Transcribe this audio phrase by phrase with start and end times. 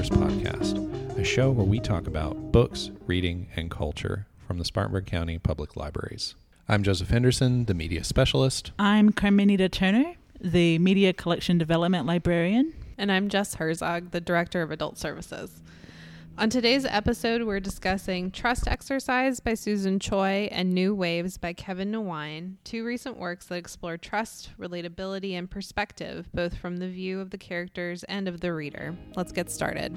[0.00, 3.48] You're listening to the Book Lovers Podcast, a show where we talk about books, reading,
[3.54, 6.36] and culture from the Spartanburg County Public Libraries.
[6.70, 8.72] I'm Joseph Henderson, the media specialist.
[8.78, 12.72] I'm Carmenita Turner, the Media Collection Development Librarian.
[12.96, 15.60] And I'm Jess Herzog, the Director of Adult Services.
[16.40, 21.92] On today's episode, we're discussing Trust Exercise by Susan Choi and New Waves by Kevin
[21.92, 27.28] Nguyen, two recent works that explore trust, relatability, and perspective, both from the view of
[27.28, 28.96] the characters and of the reader.
[29.16, 29.94] Let's get started.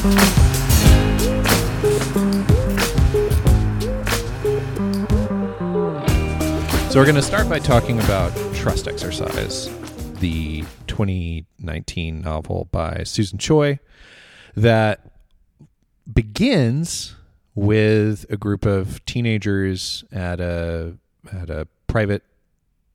[0.00, 0.06] So,
[6.94, 9.68] we're going to start by talking about Trust Exercise,
[10.20, 13.78] the 2019 novel by Susan Choi
[14.56, 15.12] that
[16.10, 17.14] begins
[17.54, 20.96] with a group of teenagers at a
[21.30, 22.22] at a private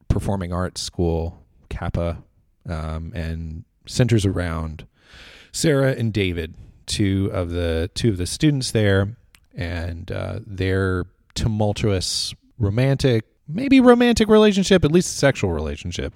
[0.07, 2.23] performing arts school, CAPA,
[2.67, 4.87] um, and centers around
[5.51, 9.17] Sarah and David, two of the two of the students there,
[9.55, 16.13] and uh, their tumultuous romantic maybe romantic relationship, at least sexual relationship,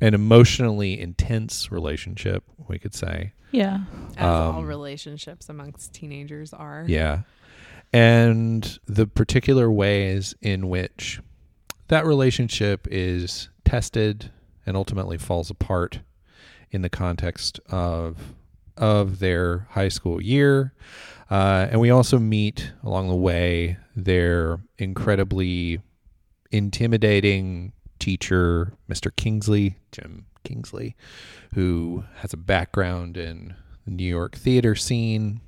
[0.00, 3.32] an emotionally intense relationship, we could say.
[3.50, 3.80] Yeah.
[4.16, 6.84] As all Um, relationships amongst teenagers are.
[6.86, 7.22] Yeah.
[7.92, 11.20] And the particular ways in which
[11.88, 14.30] that relationship is tested
[14.64, 16.00] and ultimately falls apart
[16.70, 18.32] in the context of
[18.82, 20.74] of their high school year.
[21.30, 25.80] Uh, and we also meet along the way their incredibly
[26.50, 29.14] intimidating teacher, Mr.
[29.14, 30.96] Kingsley, Jim Kingsley,
[31.54, 33.54] who has a background in
[33.84, 35.40] the New York theater scene,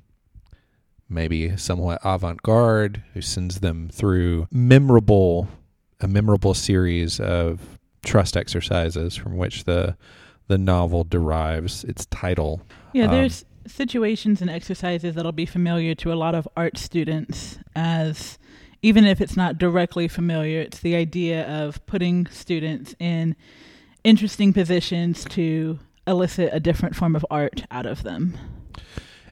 [1.09, 5.49] maybe somewhat avant-garde, who sends them through memorable
[6.01, 9.97] a memorable series of trust exercises from which the
[10.47, 12.61] the novel derives its title.
[12.95, 17.59] Yeah, Um, there's situations and exercises that'll be familiar to a lot of art students
[17.75, 18.37] as
[18.81, 23.35] even if it's not directly familiar, it's the idea of putting students in
[24.03, 28.37] interesting positions to elicit a different form of art out of them.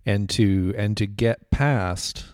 [0.06, 2.26] and to and to get past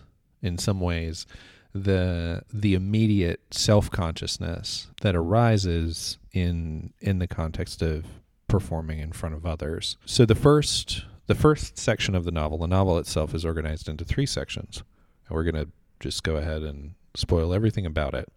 [0.42, 1.26] in some ways
[1.72, 8.04] the the immediate self-consciousness that arises in in the context of
[8.48, 12.66] performing in front of others so the first the first section of the novel the
[12.66, 14.82] novel itself is organized into three sections
[15.28, 15.70] and we're going to
[16.00, 18.28] just go ahead and spoil everything about it.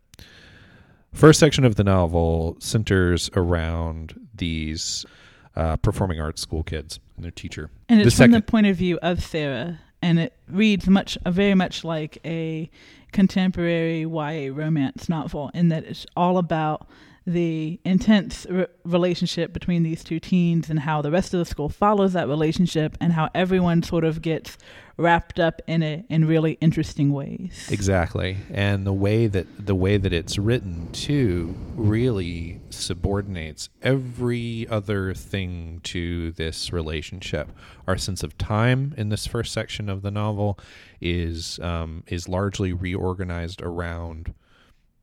[1.11, 5.07] First section of the novel centers around these
[5.55, 7.71] uh, performing arts school kids and their teacher.
[7.89, 11.31] And The it's from the point of view of Sarah, and it reads much, uh,
[11.31, 12.69] very much like a
[13.11, 16.87] contemporary YA romance novel, in that it's all about
[17.25, 21.69] the intense re- relationship between these two teens and how the rest of the school
[21.69, 24.57] follows that relationship and how everyone sort of gets
[24.97, 27.67] wrapped up in it in really interesting ways.
[27.71, 28.37] Exactly.
[28.51, 35.79] And the way that the way that it's written too really subordinates every other thing
[35.83, 37.49] to this relationship.
[37.87, 40.59] Our sense of time in this first section of the novel
[41.01, 44.33] is um, is largely reorganized around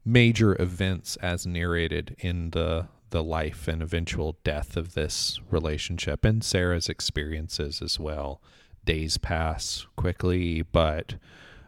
[0.05, 6.45] major events as narrated in the the life and eventual death of this relationship and
[6.45, 8.41] Sarah's experiences as well.
[8.85, 11.17] Days pass quickly, but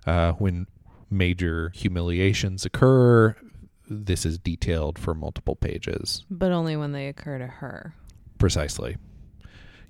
[0.06, 0.66] uh, when
[1.10, 3.36] major humiliations occur,
[3.88, 6.24] this is detailed for multiple pages.
[6.30, 7.94] But only when they occur to her.
[8.38, 8.96] Precisely.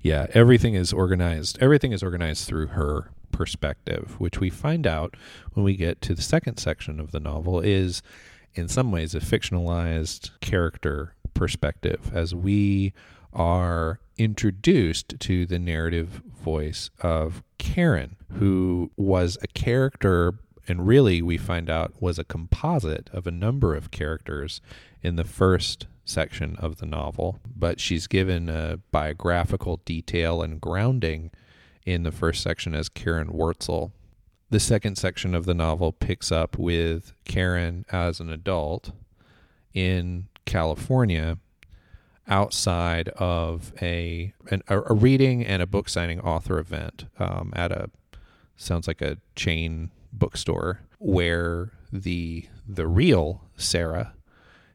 [0.01, 1.57] Yeah, everything is organized.
[1.61, 5.15] Everything is organized through her perspective, which we find out
[5.53, 8.01] when we get to the second section of the novel is
[8.55, 12.93] in some ways a fictionalized character perspective as we
[13.33, 20.35] are introduced to the narrative voice of Karen, who was a character
[20.67, 24.61] and really we find out was a composite of a number of characters
[25.01, 31.31] in the first section of the novel, but she's given a biographical detail and grounding
[31.85, 33.91] in the first section as Karen Wurtzel.
[34.53, 38.91] The second section of the novel picks up with Karen as an adult
[39.73, 41.39] in California
[42.27, 47.89] outside of a an, a, reading and a book signing author event um, at a
[48.55, 54.13] sounds like a chain bookstore where the the real Sarah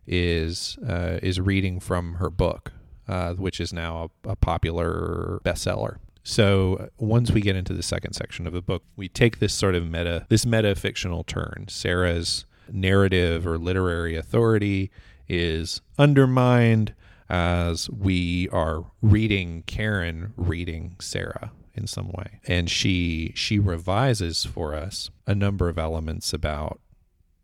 [0.08, 2.72] is uh, is reading from her book
[3.06, 5.98] uh, which is now a, a popular bestseller.
[6.28, 9.54] So uh, once we get into the second section of the book, we take this
[9.54, 11.64] sort of meta, this meta fictional turn.
[11.70, 14.90] Sarah's narrative or literary authority
[15.26, 16.94] is undermined
[17.30, 22.40] as we are reading Karen reading Sarah in some way.
[22.46, 26.78] And she she revises for us a number of elements about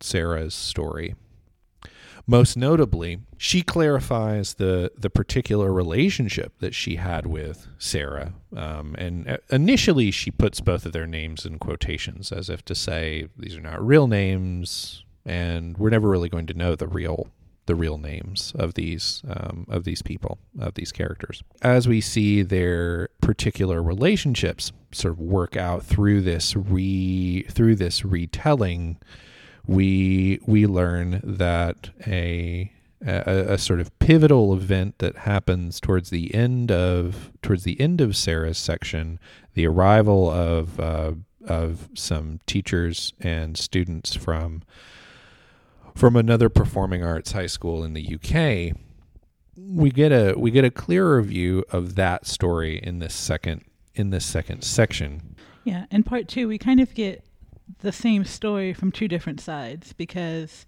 [0.01, 1.15] Sarah's story.
[2.27, 8.33] Most notably, she clarifies the the particular relationship that she had with Sarah.
[8.57, 12.75] Um, and uh, initially, she puts both of their names in quotations, as if to
[12.75, 17.29] say these are not real names, and we're never really going to know the real
[17.67, 22.43] the real names of these um, of these people of these characters as we see
[22.43, 28.99] their particular relationships sort of work out through this re through this retelling
[29.67, 32.71] we we learn that a,
[33.07, 38.01] a, a sort of pivotal event that happens towards the end of towards the end
[38.01, 39.19] of Sarah's section
[39.55, 41.13] the arrival of uh,
[41.47, 44.63] of some teachers and students from
[45.95, 48.77] from another performing arts high school in the UK,
[49.57, 53.65] we get a we get a clearer view of that story in this second
[53.95, 55.37] in this second section.
[55.65, 57.25] Yeah, in part two, we kind of get
[57.81, 60.67] the same story from two different sides because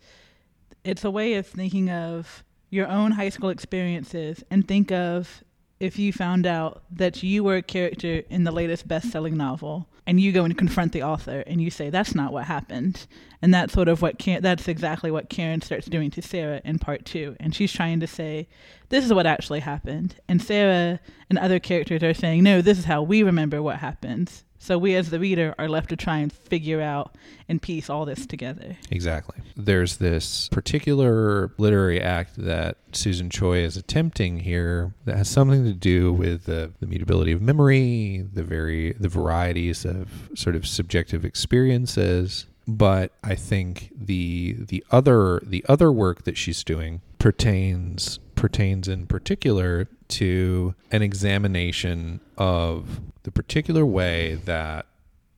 [0.84, 5.42] it's a way of thinking of your own high school experiences and think of
[5.78, 10.20] if you found out that you were a character in the latest best-selling novel and
[10.20, 13.06] you go and confront the author and you say that's not what happened.
[13.42, 16.78] And that's sort of what Karen, that's exactly what Karen starts doing to Sarah in
[16.78, 18.48] part 2 and she's trying to say
[18.88, 20.16] this is what actually happened.
[20.28, 24.32] And Sarah and other characters are saying no this is how we remember what happened
[24.66, 27.14] so we as the reader are left to try and figure out
[27.48, 28.76] and piece all this together.
[28.90, 29.36] Exactly.
[29.56, 35.72] There's this particular literary act that Susan Choi is attempting here that has something to
[35.72, 41.24] do with the, the mutability of memory, the very the varieties of sort of subjective
[41.24, 42.46] experiences.
[42.66, 49.06] But I think the the other the other work that she's doing pertains pertains in
[49.06, 54.86] particular to an examination of the particular way that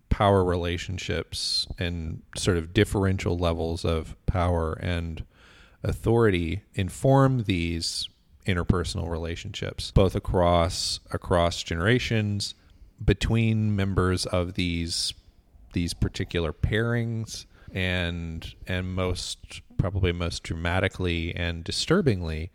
[0.08, 5.24] power relationships and sort of differential levels of power and
[5.82, 8.08] authority inform these
[8.46, 12.54] interpersonal relationships both across across generations
[13.04, 15.12] between members of these
[15.74, 22.50] these particular pairings and and most probably most dramatically and disturbingly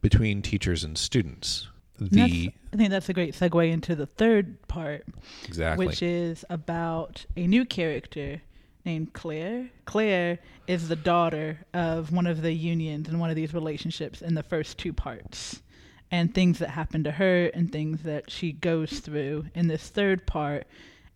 [0.00, 1.68] between teachers and students.
[2.00, 5.04] The I think that's a great segue into the third part,
[5.44, 8.40] exactly which is about a new character
[8.84, 9.68] named Claire.
[9.84, 14.34] Claire is the daughter of one of the unions in one of these relationships in
[14.34, 15.62] the first two parts.
[16.10, 20.26] And things that happen to her and things that she goes through in this third
[20.26, 20.66] part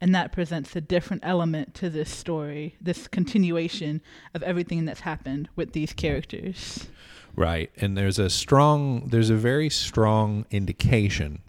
[0.03, 4.03] and that presents a different element to this story, this continuation
[4.35, 6.89] of everything that's happened with these characters.
[7.35, 7.71] Right.
[7.77, 11.43] And there's a strong there's a very strong indication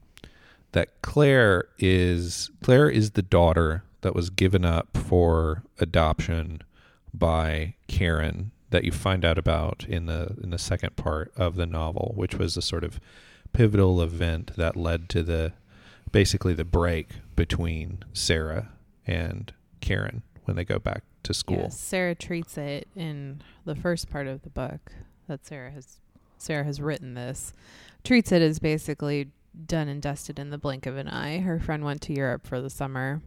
[0.71, 6.61] that Claire is Claire is the daughter that was given up for adoption
[7.13, 11.65] by Karen that you find out about in the in the second part of the
[11.65, 12.99] novel, which was a sort of
[13.53, 15.53] pivotal event that led to the
[16.11, 18.69] basically the break between Sarah
[19.05, 21.57] and Karen when they go back to school.
[21.63, 24.91] Yes, Sarah treats it in the first part of the book
[25.27, 25.99] that Sarah has
[26.37, 27.53] Sarah has written this
[28.03, 29.29] treats it as basically
[29.65, 31.39] done and dusted in the blink of an eye.
[31.39, 33.21] Her friend went to Europe for the summer.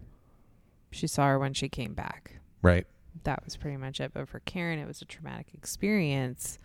[0.90, 2.40] She saw her when she came back.
[2.62, 2.86] Right.
[3.24, 4.12] That was pretty much it.
[4.12, 6.58] But for Karen, it was a traumatic experience,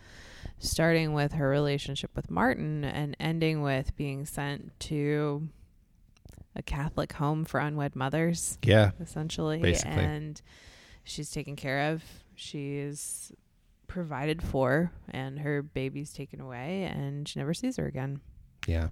[0.60, 5.48] starting with her relationship with Martin and ending with being sent to
[6.56, 8.58] a Catholic home for unwed mothers.
[8.64, 8.92] Yeah.
[9.00, 9.60] Essentially.
[9.60, 9.92] Basically.
[9.92, 10.42] And
[11.04, 12.04] she's taken care of.
[12.36, 13.32] She's
[13.92, 18.22] provided for and her baby's taken away and she never sees her again.
[18.66, 18.88] Yeah.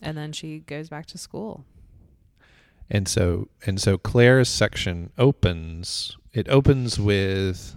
[0.00, 1.64] And then she goes back to school.
[2.88, 7.74] And so and so Claire's section opens it opens with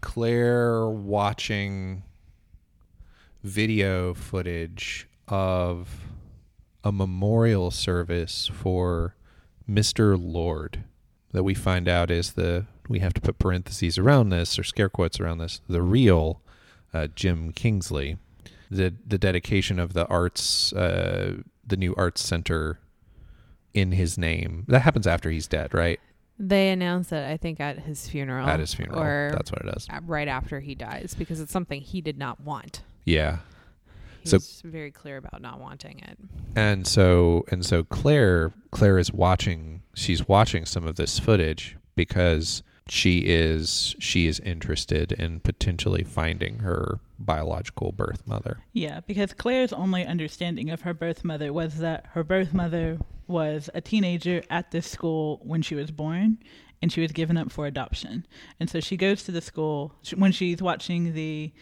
[0.00, 2.04] Claire watching
[3.42, 6.06] video footage of
[6.82, 9.14] a memorial service for
[9.68, 10.16] Mr.
[10.18, 10.84] Lord
[11.32, 14.88] that we find out is the we have to put parentheses around this or scare
[14.88, 16.40] quotes around this the real
[16.94, 18.18] uh, Jim Kingsley
[18.70, 22.78] the the dedication of the arts uh, the new arts center
[23.74, 26.00] in his name that happens after he's dead right
[26.38, 28.46] They announce it, I think, at his funeral.
[28.48, 31.80] at his funeral Or that's what it is right after he dies because it's something
[31.82, 32.82] he did not want.
[33.04, 33.38] yeah
[34.20, 36.18] He's So- very clear about not wanting it.
[36.56, 42.62] and so and so Claire Claire is watching she's watching some of this footage because
[42.88, 48.58] she is she is interested in potentially finding her biological birth mother.
[48.72, 53.68] Yeah, because Claire's only understanding of her birth mother was that her birth mother was
[53.74, 56.38] a teenager at this school when she was born
[56.80, 58.26] and she was given up for adoption.
[58.58, 61.52] And so she goes to the school when she's watching the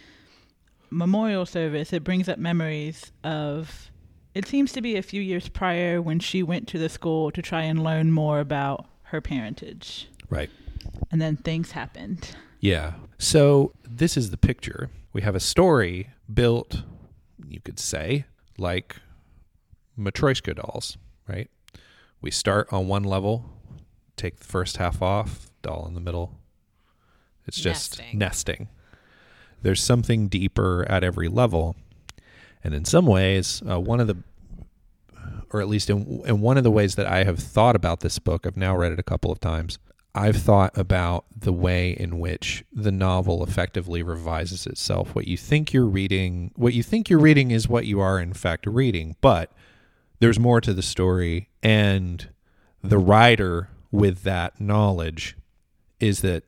[0.90, 3.90] memorial service, it brings up memories of
[4.34, 7.40] it seems to be a few years prior when she went to the school to
[7.40, 10.08] try and learn more about her parentage.
[10.28, 10.50] Right.
[11.10, 12.36] And then things happened.
[12.60, 12.94] Yeah.
[13.18, 14.90] So this is the picture.
[15.12, 16.82] We have a story built,
[17.48, 18.26] you could say,
[18.58, 18.96] like
[19.98, 21.48] Matryoshka dolls, right?
[22.20, 23.44] We start on one level,
[24.16, 26.38] take the first half off, doll in the middle.
[27.46, 28.18] It's just Nesting.
[28.18, 28.68] nesting.
[29.62, 31.76] There's something deeper at every level.
[32.64, 34.16] And in some ways, uh, one of the,
[35.50, 38.18] or at least in, in one of the ways that I have thought about this
[38.18, 39.78] book, I've now read it a couple of times.
[40.16, 45.14] I've thought about the way in which the novel effectively revises itself.
[45.14, 48.32] What you think you're reading, what you think you're reading is what you are in
[48.32, 49.52] fact reading, but
[50.18, 51.50] there's more to the story.
[51.62, 52.30] And
[52.82, 55.36] the writer, with that knowledge,
[56.00, 56.44] is that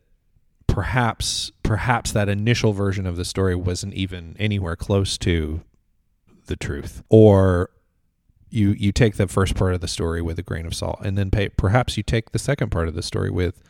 [0.66, 5.60] perhaps perhaps that initial version of the story wasn't even anywhere close to
[6.46, 7.68] the truth or
[8.50, 11.16] you you take the first part of the story with a grain of salt and
[11.16, 13.62] then pay, perhaps you take the second part of the story with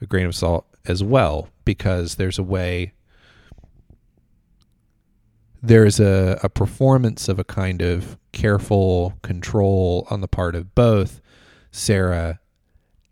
[0.00, 2.92] a grain of salt as well because there's a way
[5.62, 11.20] there's a, a performance of a kind of careful control on the part of both
[11.70, 12.40] Sarah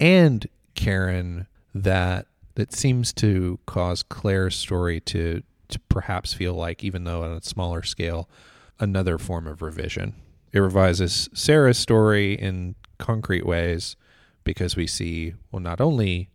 [0.01, 7.05] and Karen that that seems to cause Claire's story to to perhaps feel like even
[7.05, 8.29] though on a smaller scale
[8.81, 10.15] another form of revision.
[10.53, 13.97] It revises Sarah's story in concrete ways
[14.45, 16.31] because we see well not only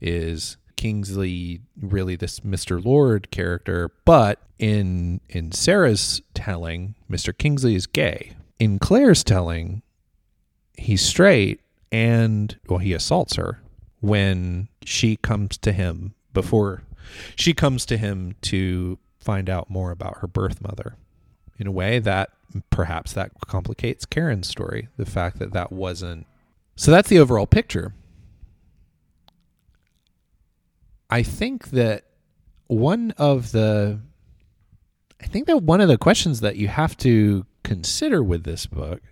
[0.00, 2.82] is Kingsley really this Mr.
[2.82, 7.36] Lord character, but in in Sarah's telling, Mr.
[7.36, 8.32] Kingsley is gay.
[8.58, 9.82] In Claire's telling,
[10.74, 11.60] he's straight
[11.92, 13.60] and well he assaults her
[14.00, 16.82] when she comes to him before
[17.36, 20.96] she comes to him to find out more about her birth mother
[21.60, 22.30] in a way that
[22.70, 26.26] perhaps that complicates Karen's story the fact that that wasn't
[26.74, 27.94] so that's the overall picture
[31.10, 32.04] I think that
[32.68, 34.00] one of the
[35.20, 39.02] I think that one of the questions that you have to consider with this book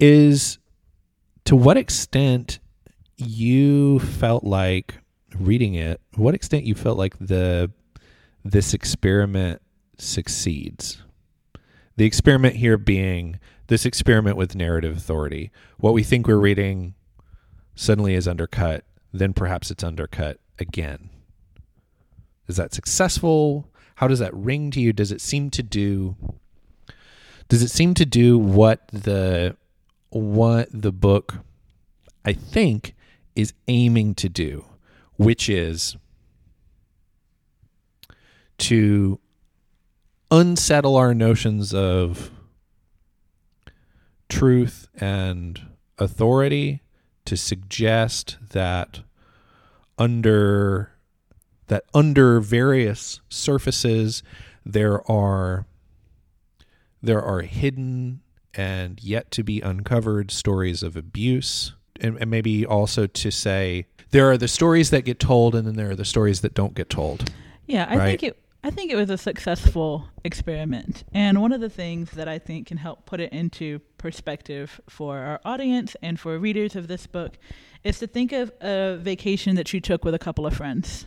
[0.00, 0.58] is
[1.44, 2.58] to what extent
[3.16, 4.94] you felt like
[5.38, 7.70] reading it, what extent you felt like the
[8.44, 9.62] this experiment
[9.98, 11.02] succeeds.
[11.96, 15.50] The experiment here being this experiment with narrative authority.
[15.78, 16.94] What we think we're reading
[17.74, 21.10] suddenly is undercut, then perhaps it's undercut again.
[22.48, 23.68] Is that successful?
[23.96, 24.92] How does that ring to you?
[24.92, 26.16] Does it seem to do
[27.48, 29.56] does it seem to do what the
[30.08, 31.40] what the book
[32.24, 32.94] I think
[33.36, 34.64] is aiming to do,
[35.16, 35.96] which is
[38.58, 39.18] to
[40.32, 42.30] unsettle our notions of
[44.30, 45.60] truth and
[45.98, 46.80] authority
[47.26, 49.00] to suggest that
[49.98, 50.90] under
[51.66, 54.22] that under various surfaces
[54.64, 55.66] there are
[57.02, 58.20] there are hidden
[58.54, 64.30] and yet to be uncovered stories of abuse and, and maybe also to say there
[64.30, 66.88] are the stories that get told and then there are the stories that don't get
[66.88, 67.30] told
[67.66, 68.20] Yeah, I Right.
[68.20, 68.38] think it.
[68.64, 72.68] I think it was a successful experiment, and one of the things that I think
[72.68, 77.38] can help put it into perspective for our audience and for readers of this book
[77.82, 81.06] is to think of a vacation that you took with a couple of friends,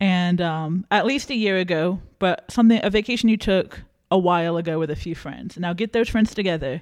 [0.00, 4.56] and um, at least a year ago, but something a vacation you took a while
[4.56, 5.58] ago with a few friends.
[5.58, 6.80] Now get those friends together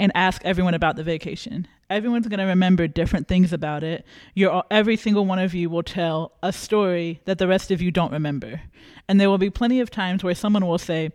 [0.00, 1.68] and ask everyone about the vacation.
[1.90, 4.04] Everyone's going to remember different things about it.
[4.34, 7.90] You're every single one of you will tell a story that the rest of you
[7.90, 8.62] don't remember.
[9.08, 11.10] And there will be plenty of times where someone will say,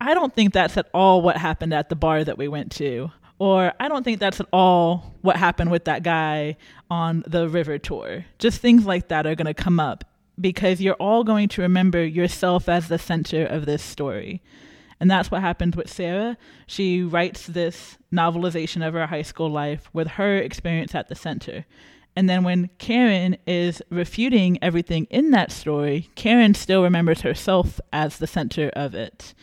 [0.00, 3.10] "I don't think that's at all what happened at the bar that we went to."
[3.38, 6.56] Or I don't think that's at all what happened with that guy
[6.90, 8.24] on the river tour.
[8.38, 10.04] Just things like that are going to come up
[10.40, 14.42] because you're all going to remember yourself as the center of this story.
[14.98, 16.38] And that's what happened with Sarah.
[16.66, 21.66] She writes this novelization of her high school life with her experience at the center.
[22.16, 28.16] And then when Karen is refuting everything in that story, Karen still remembers herself as
[28.16, 29.34] the center of it.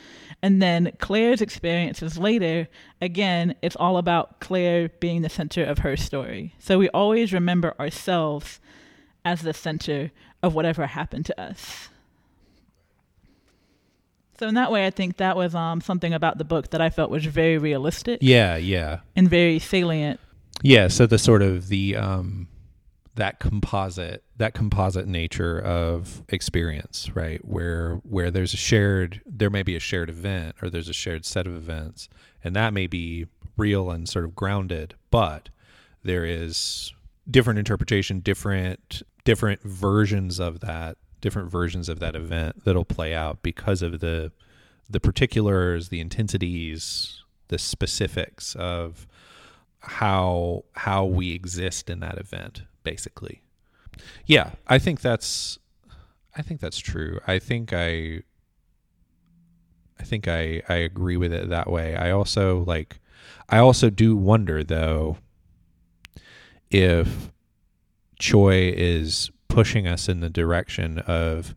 [0.42, 2.68] And then Claire's experiences later,
[3.00, 6.56] again, it's all about Claire being the center of her story.
[6.58, 8.60] So we always remember ourselves
[9.24, 11.90] as the center of whatever happened to us.
[14.40, 16.90] So in that way, I think that was um, something about the book that I
[16.90, 19.00] felt was very realistic Yeah, yeah.
[19.16, 20.20] and very salient.
[20.62, 22.48] Yeah, so the sort of the um
[23.16, 27.44] that composite that composite nature of experience, right?
[27.46, 31.26] Where where there's a shared there may be a shared event or there's a shared
[31.26, 32.10] set of events
[32.44, 35.50] and that may be real and sort of grounded, but
[36.04, 36.94] there is
[37.30, 43.42] different interpretation, different different versions of that, different versions of that event that'll play out
[43.42, 44.30] because of the
[44.90, 49.08] the particulars, the intensities, the specifics of
[49.80, 53.42] how how we exist in that event basically.
[54.26, 55.58] Yeah i think that's
[56.36, 57.20] i think that's true.
[57.26, 58.22] I think i
[60.00, 61.96] i think i i agree with it that way.
[61.96, 63.00] I also like
[63.50, 65.18] i also do wonder though
[66.70, 67.32] if
[68.20, 71.56] choi is pushing us in the direction of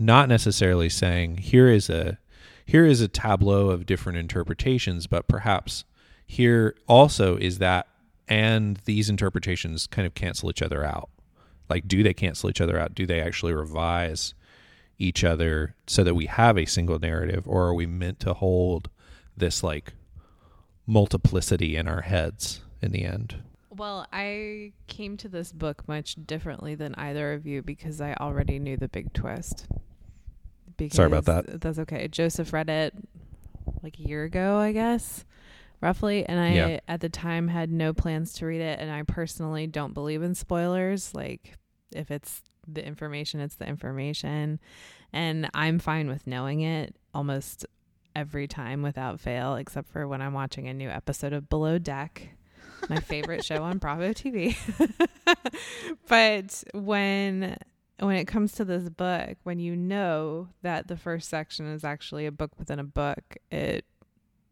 [0.00, 2.18] not necessarily saying here is a
[2.66, 5.84] here is a tableau of different interpretations but perhaps
[6.26, 7.86] here also is that
[8.26, 11.08] and these interpretations kind of cancel each other out.
[11.68, 12.96] Like do they cancel each other out?
[12.96, 14.34] Do they actually revise
[14.98, 18.90] each other so that we have a single narrative or are we meant to hold
[19.36, 19.92] this like
[20.84, 26.74] multiplicity in our heads in the end Well, I came to this book much differently
[26.74, 29.66] than either of you because I already knew the big twist.
[30.76, 31.60] Because Sorry about that.
[31.60, 32.08] That's okay.
[32.08, 32.94] Joseph read it
[33.82, 35.24] like a year ago, I guess,
[35.80, 36.80] roughly, and I Yeah.
[36.88, 40.34] at the time had no plans to read it and I personally don't believe in
[40.34, 41.14] spoilers.
[41.14, 41.56] Like
[41.94, 44.58] if it's the information, it's the information.
[45.12, 47.66] And I'm fine with knowing it almost
[48.16, 52.30] every time without fail, except for when I'm watching a new episode of Below Deck
[52.88, 54.56] my favorite show on Bravo TV.
[56.08, 57.56] but when
[58.00, 62.26] when it comes to this book, when you know that the first section is actually
[62.26, 63.84] a book within a book, it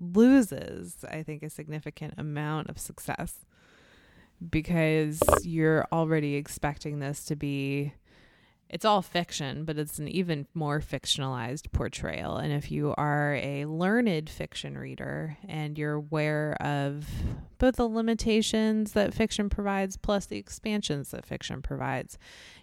[0.01, 3.47] loses, I think, a significant amount of success
[4.51, 7.95] because you're already expecting this to be
[8.71, 12.37] it's all fiction, but it's an even more fictionalized portrayal.
[12.37, 17.09] And if you are a learned fiction reader and you're aware of
[17.59, 22.19] both the limitations that fiction provides plus the expansions that fiction provides,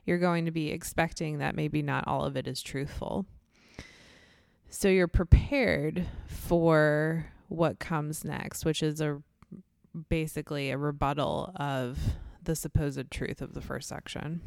[0.06, 3.26] you're going to be expecting that maybe not all of it is truthful.
[4.70, 9.22] So you're prepared for what comes next, which is a
[10.10, 11.98] basically a rebuttal of
[12.44, 14.42] the supposed truth of the first section.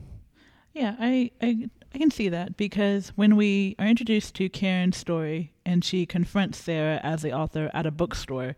[0.78, 5.52] Yeah, I, I I can see that because when we are introduced to Karen's story
[5.66, 8.54] and she confronts Sarah as the author at a bookstore,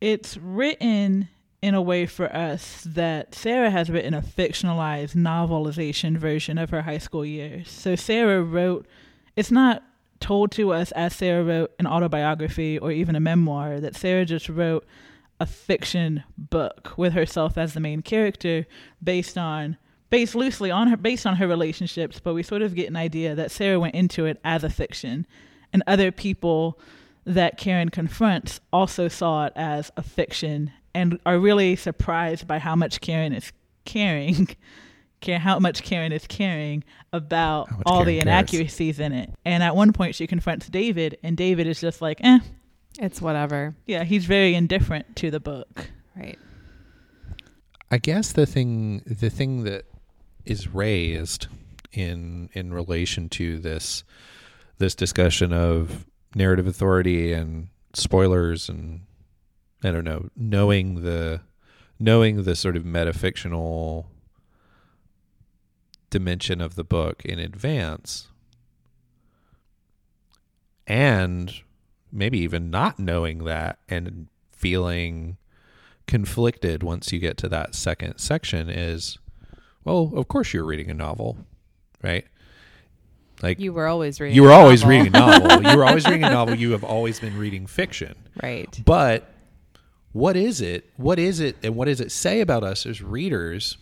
[0.00, 1.28] it's written
[1.62, 6.82] in a way for us that Sarah has written a fictionalized novelization version of her
[6.82, 7.70] high school years.
[7.70, 8.88] So Sarah wrote
[9.36, 9.84] it's not
[10.18, 14.48] told to us as Sarah wrote an autobiography or even a memoir that Sarah just
[14.48, 14.84] wrote
[15.38, 18.66] a fiction book with herself as the main character
[19.00, 19.76] based on
[20.12, 23.34] based loosely on her based on her relationships but we sort of get an idea
[23.34, 25.26] that sarah went into it as a fiction
[25.72, 26.78] and other people
[27.24, 32.76] that karen confronts also saw it as a fiction and are really surprised by how
[32.76, 33.52] much karen is
[33.86, 34.48] caring
[35.22, 38.22] care how much karen is caring about all Karen the cares.
[38.22, 42.20] inaccuracies in it and at one point she confronts david and david is just like
[42.22, 42.38] eh
[43.00, 43.74] It's whatever.
[43.86, 46.38] yeah he's very indifferent to the book Right.
[47.90, 49.86] I guess the thing the thing that
[50.44, 51.46] is raised
[51.92, 54.04] in in relation to this
[54.78, 59.02] this discussion of narrative authority and spoilers and
[59.84, 61.40] I don't know knowing the
[61.98, 64.06] knowing the sort of metafictional
[66.10, 68.28] dimension of the book in advance
[70.86, 71.54] and
[72.10, 75.36] maybe even not knowing that and feeling
[76.06, 79.18] conflicted once you get to that second section is
[79.84, 81.36] well of course you're reading a novel
[82.02, 82.26] right
[83.42, 84.36] like you, were always reading.
[84.36, 84.90] You were a always novel.
[84.98, 88.14] reading a novel you were always reading a novel you have always been reading fiction
[88.42, 88.80] Right.
[88.84, 89.28] but
[90.12, 93.78] what is it what is it and what does it say about us as readers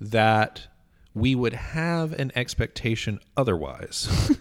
[0.00, 0.66] that
[1.14, 4.36] we would have an expectation otherwise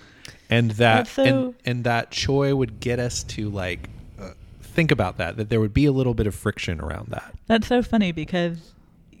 [0.50, 3.88] and that so- and, and that choi would get us to like
[4.20, 4.30] uh,
[4.62, 7.66] think about that that there would be a little bit of friction around that That's
[7.68, 8.72] so funny because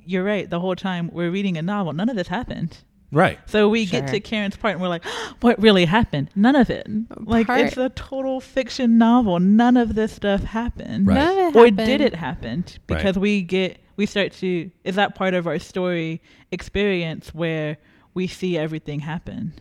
[0.06, 0.48] you're right.
[0.48, 2.78] The whole time we're reading a novel, none of this happened.
[3.12, 3.38] Right.
[3.46, 5.04] So we get to Karen's part and we're like,
[5.40, 6.30] what really happened?
[6.34, 6.86] None of it.
[7.20, 9.38] Like Part- it's a total fiction novel.
[9.38, 11.06] None of this stuff happened.
[11.06, 11.14] Right.
[11.14, 12.64] None of it Or did it happen?
[12.86, 17.78] Because we get we start to is that part of our story experience where
[18.14, 19.54] we see everything happen.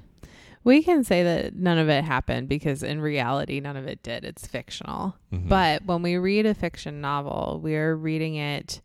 [0.64, 4.26] We can say that none of it happened because in reality, none of it did.
[4.26, 5.16] It's fictional.
[5.32, 5.48] Mhm.
[5.48, 8.82] But when we read a fiction novel, we are reading it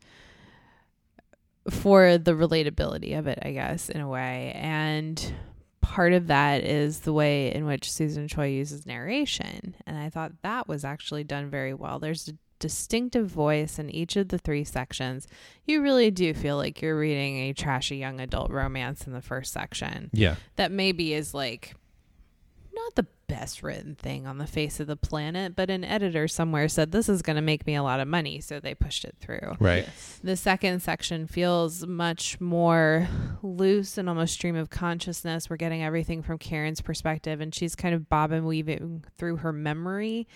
[1.69, 4.51] for the relatability of it, I guess, in a way.
[4.55, 5.33] And
[5.81, 9.75] part of that is the way in which Susan Choi uses narration.
[9.85, 11.99] And I thought that was actually done very well.
[11.99, 15.27] There's a distinctive voice in each of the three sections.
[15.65, 19.51] You really do feel like you're reading a trashy young adult romance in the first
[19.51, 20.35] section Yeah.
[20.57, 21.75] that maybe is like
[22.73, 26.67] not the best written thing on the face of the planet, but an editor somewhere
[26.67, 29.15] said this is going to make me a lot of money, so they pushed it
[29.21, 29.55] through.
[29.57, 29.87] Right.
[30.21, 33.07] The second section feels much more
[33.41, 35.49] loose and almost stream of consciousness.
[35.49, 39.53] We're getting everything from Karen's perspective, and she's kind of bob and weaving through her
[39.53, 40.27] memory.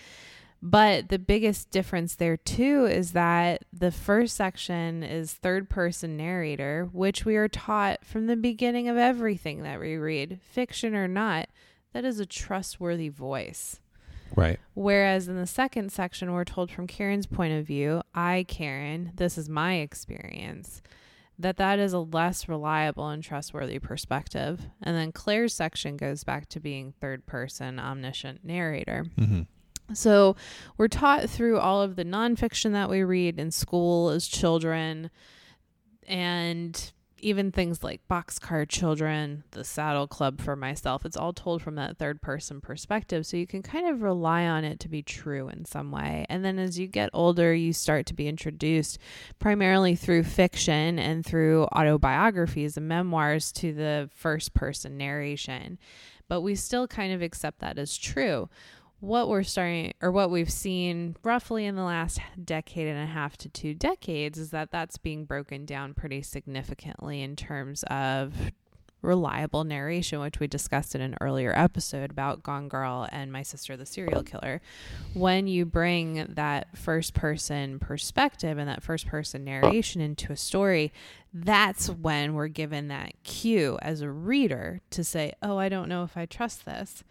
[0.61, 6.87] But the biggest difference there, too, is that the first section is third person narrator,
[6.93, 11.49] which we are taught from the beginning of everything that we read, fiction or not,
[11.95, 13.79] that is a trustworthy voice.
[14.35, 14.59] Right.
[14.73, 19.37] Whereas in the second section, we're told from Karen's point of view, I, Karen, this
[19.37, 20.81] is my experience,
[21.39, 24.67] that that is a less reliable and trustworthy perspective.
[24.83, 29.05] And then Claire's section goes back to being third person, omniscient narrator.
[29.17, 29.43] hmm
[29.93, 30.35] So
[30.77, 35.11] we're taught through all of the nonfiction that we read in school as children
[36.05, 36.91] and
[37.25, 41.07] even things like Boxcar Children, The Saddle Club for myself.
[41.07, 43.25] It's all told from that third person perspective.
[43.25, 46.27] So you can kind of rely on it to be true in some way.
[46.29, 48.99] And then as you get older, you start to be introduced
[49.39, 55.79] primarily through fiction and through autobiographies and memoirs to the first person narration.
[56.27, 58.49] But we still kind of accept that as true
[59.05, 63.37] what we're starting or what we've seen roughly in the last decade and a half
[63.37, 68.33] to two decades is that that's being broken down pretty significantly in terms of
[69.03, 73.77] reliable narration, which we discussed in an earlier episode about Gone Girl and My Sister
[73.77, 74.59] the Serial Killer.
[75.13, 80.91] When you bring that first person perspective and that first person narration into a story,
[81.31, 86.03] that's when we're given that cue as a reader to say, Oh, I don't know
[86.03, 87.03] if I trust this.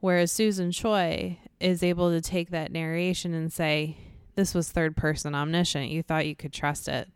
[0.00, 3.96] Whereas Susan Choi is able to take that narration and say,
[4.34, 5.90] This was third person omniscient.
[5.90, 7.08] You thought you could trust it.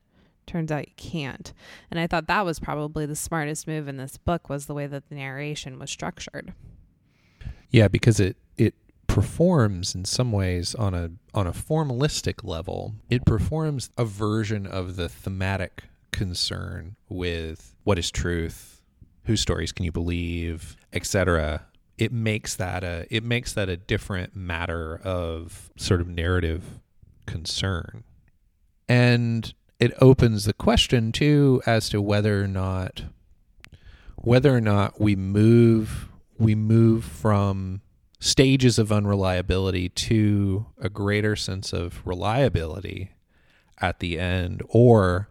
[0.47, 1.53] Turns out you can't.
[1.91, 4.87] And I thought that was probably the smartest move in this book was the way
[4.87, 6.53] that the narration was structured.
[7.71, 8.75] Yeah, because it it
[9.07, 12.95] performs in some ways on a on a formalistic level.
[13.09, 18.83] It performs a version of the thematic concern with what is truth,
[19.25, 21.67] whose stories can you believe, etc.
[21.97, 26.81] It makes that a it makes that a different matter of sort of narrative
[27.27, 28.05] concern.
[28.89, 33.05] And it opens the question too as to whether or not
[34.17, 37.81] whether or not we move we move from
[38.19, 43.13] stages of unreliability to a greater sense of reliability
[43.81, 45.29] at the end or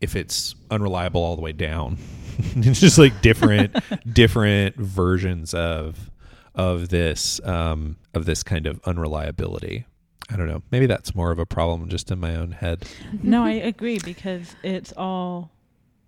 [0.00, 1.98] if it's unreliable all the way down
[2.56, 3.76] it's just like different
[4.12, 6.10] different versions of
[6.54, 9.84] of this um of this kind of unreliability
[10.30, 12.86] i don't know maybe that's more of a problem just in my own head
[13.22, 15.50] no, I agree because it's all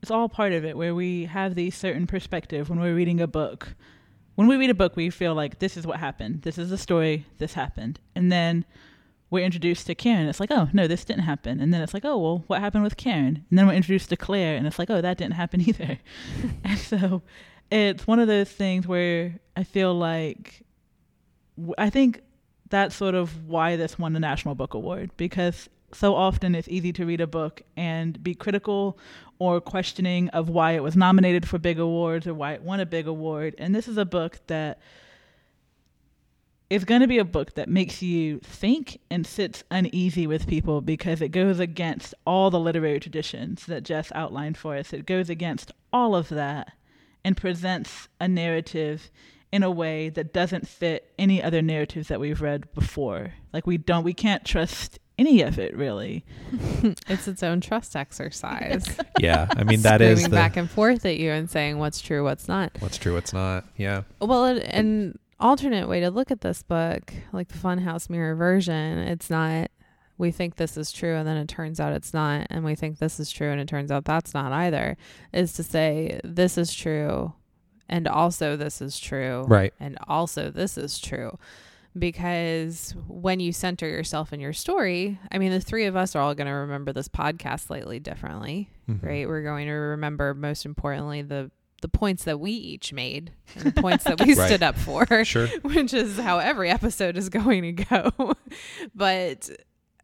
[0.02, 3.26] it's all part of it where we have these certain perspective when we're reading a
[3.26, 3.74] book.
[4.36, 6.42] When we read a book, we feel like this is what happened.
[6.42, 7.26] This is the story.
[7.38, 8.64] This happened, and then
[9.30, 10.28] we're introduced to Karen.
[10.28, 11.60] It's like, oh no, this didn't happen.
[11.60, 13.46] And then it's like, oh well, what happened with Karen?
[13.48, 15.98] And then we're introduced to Claire, and it's like, oh, that didn't happen either.
[16.64, 17.22] and so
[17.70, 20.64] it's one of those things where I feel like
[21.78, 22.22] I think
[22.68, 26.92] that's sort of why this won the National Book Award because so often it's easy
[26.92, 28.98] to read a book and be critical
[29.38, 32.86] or questioning of why it was nominated for big awards or why it won a
[32.86, 33.54] big award.
[33.58, 34.78] And this is a book that
[36.70, 40.80] is going to be a book that makes you think and sits uneasy with people
[40.80, 44.92] because it goes against all the literary traditions that Jess outlined for us.
[44.92, 46.72] It goes against all of that
[47.24, 49.10] and presents a narrative
[49.52, 53.34] in a way that doesn't fit any other narratives that we've read before.
[53.52, 56.24] Like we don't we can't trust any of it really.
[57.08, 58.86] It's its own trust exercise.
[59.18, 62.00] yeah i mean that is Screaming the, back and forth at you and saying what's
[62.00, 62.70] true, what's not.
[62.78, 67.12] what's true what's not yeah Well, and, an alternate way to look at this book,
[67.32, 69.70] like the Funhouse Mirror version, it's not
[70.18, 72.98] we think this is true and then it turns out it's not and we think
[72.98, 74.94] this is true and it turns out that's not either
[75.32, 77.32] is to say this is true
[77.88, 79.72] and also this is true Right.
[79.80, 81.38] and also this is true
[81.98, 86.20] because when you center yourself in your story i mean the three of us are
[86.22, 89.02] all going to remember this podcast slightly differently Mhm.
[89.02, 91.50] right we're going to remember most importantly the
[91.80, 94.46] the points that we each made and the points that we Right.
[94.48, 95.46] stood up for Sure.
[95.62, 98.34] which is how every episode is going to go.
[98.94, 99.50] but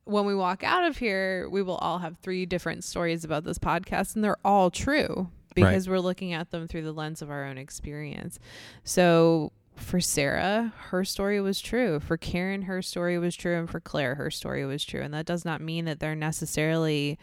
[0.05, 3.59] when we walk out of here, we will all have three different stories about this
[3.59, 7.45] podcast, and they're all true because we're looking at them through the lens of our
[7.45, 8.39] own experience.
[8.85, 11.99] So for Sarah, her story was true.
[11.99, 13.59] For Karen, her story was true.
[13.59, 15.01] And for Claire, her story was true.
[15.01, 17.19] And that does not mean that they're necessarily.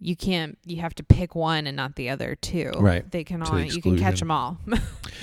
[0.00, 0.56] You can't.
[0.64, 2.70] You have to pick one and not the other two.
[2.78, 3.08] Right.
[3.10, 3.52] They can all.
[3.52, 4.58] the You can catch them all.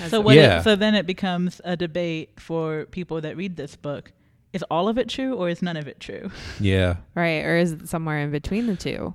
[0.08, 0.36] So what?
[0.36, 0.58] Yeah.
[0.60, 4.12] It, so then it becomes a debate for people that read this book.
[4.52, 6.30] Is all of it true or is none of it true?
[6.60, 6.96] Yeah.
[7.14, 7.42] Right.
[7.42, 9.14] Or is it somewhere in between the two?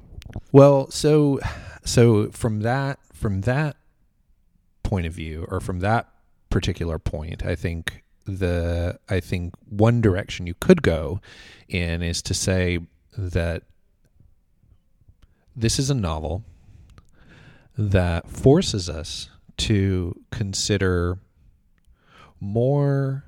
[0.52, 1.40] Well, so
[1.84, 3.78] so from that from that
[4.82, 6.10] point of view or from that
[6.50, 11.22] particular point, I think the I think one direction you could go
[11.68, 12.80] in is to say
[13.18, 13.64] that
[15.56, 16.44] this is a novel
[17.78, 21.20] that forces us to consider
[22.40, 23.26] more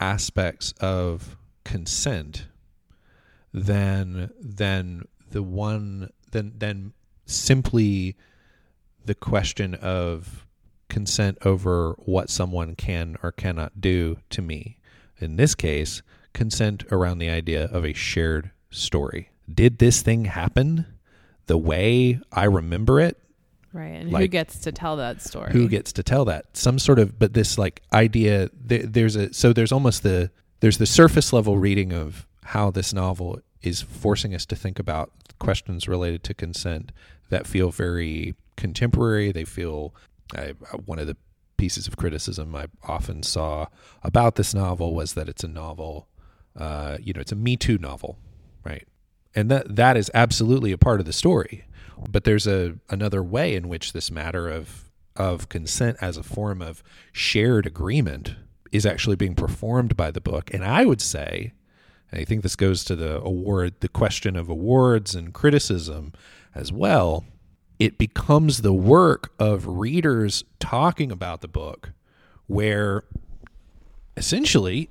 [0.00, 2.46] aspects of consent
[3.52, 6.92] than than the one than than
[7.26, 8.16] simply
[9.04, 10.46] the question of
[10.88, 14.78] consent over what someone can or cannot do to me.
[15.18, 16.02] In this case,
[16.32, 19.30] consent around the idea of a shared story.
[19.52, 20.86] Did this thing happen
[21.46, 23.18] the way I remember it?
[23.72, 23.88] Right.
[23.88, 25.52] And who gets to tell that story?
[25.52, 29.32] who gets to tell that some sort of but this like idea there, there's a
[29.34, 30.30] so there's almost the
[30.60, 35.12] there's the surface level reading of how this novel is forcing us to think about
[35.38, 36.90] questions related to consent
[37.28, 39.94] that feel very contemporary they feel
[40.34, 40.54] I,
[40.86, 41.16] one of the
[41.58, 43.66] pieces of criticism I often saw
[44.02, 46.08] about this novel was that it's a novel
[46.56, 48.16] uh, you know it's a me too novel
[48.64, 48.88] right
[49.36, 51.66] and that that is absolutely a part of the story.
[52.10, 56.60] But there's a another way in which this matter of of consent as a form
[56.60, 58.34] of shared agreement
[58.72, 60.52] is actually being performed by the book.
[60.52, 61.52] And i would say
[62.10, 66.12] and i think this goes to the award the question of awards and criticism
[66.54, 67.24] as well
[67.78, 71.92] it becomes the work of readers talking about the book
[72.46, 73.04] where
[74.16, 74.88] essentially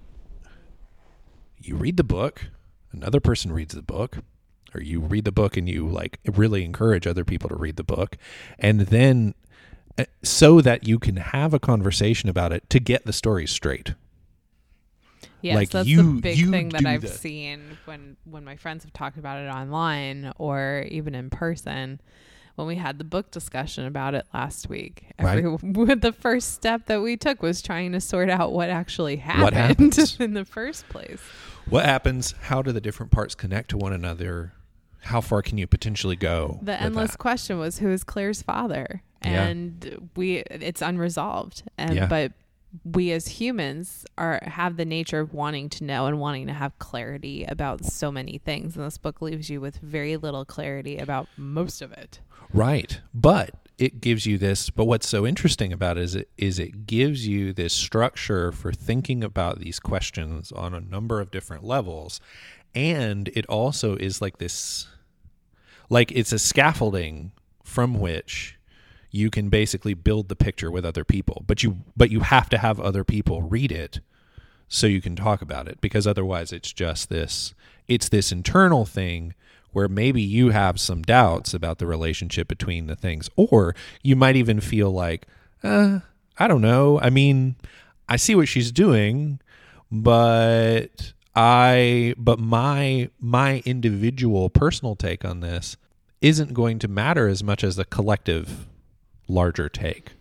[1.60, 2.48] you read the book
[2.92, 4.20] another person reads the book
[4.76, 7.84] or you read the book and you like really encourage other people to read the
[7.84, 8.18] book
[8.60, 9.34] and then
[9.98, 13.94] uh, so that you can have a conversation about it to get the story straight
[15.42, 18.84] Yes, like, that's you- the big thing that I've the- seen when when my friends
[18.84, 22.02] have talked about it online or even in person.
[22.56, 25.40] When we had the book discussion about it last week, Right.
[25.46, 29.94] every, the first step that we took was trying to sort out what actually happened
[29.98, 31.20] What in the first place.
[31.70, 34.54] what happens how do the different parts connect to one another
[35.06, 37.18] how far can you potentially go The endless that?
[37.20, 39.46] question was who is Claire's father, Yeah.
[39.46, 41.64] and we it's unresolved.
[41.78, 42.08] And Yeah.
[42.08, 42.34] but
[42.84, 46.78] we as humans are have the nature of wanting to know and wanting to have
[46.80, 48.76] clarity about so many things.
[48.76, 52.20] And this book leaves you with very little clarity about most of it.
[52.54, 53.00] Right.
[53.14, 56.86] But it gives you this but what's so interesting about it is it is it
[56.88, 62.22] gives you this structure for thinking about these questions on a number of different levels
[62.74, 64.88] and it also is like this
[65.90, 67.32] like it's a scaffolding
[67.64, 68.58] from which
[69.12, 72.58] you can basically build the picture with other people but you but you have to
[72.58, 74.00] have other people read it
[74.68, 77.54] so you can talk about it because otherwise it's just this
[77.88, 79.34] it's this internal thing
[79.72, 84.36] where maybe you have some doubts about the relationship between the things or you might
[84.36, 85.28] even feel like
[85.64, 86.00] uh,
[86.38, 87.00] i don't know.
[87.00, 87.56] I mean
[88.10, 89.40] i see what she's doing
[89.92, 95.78] but i but my my individual personal take on this
[96.22, 98.68] isn't going to matter as much as the collective
[99.28, 100.14] larger take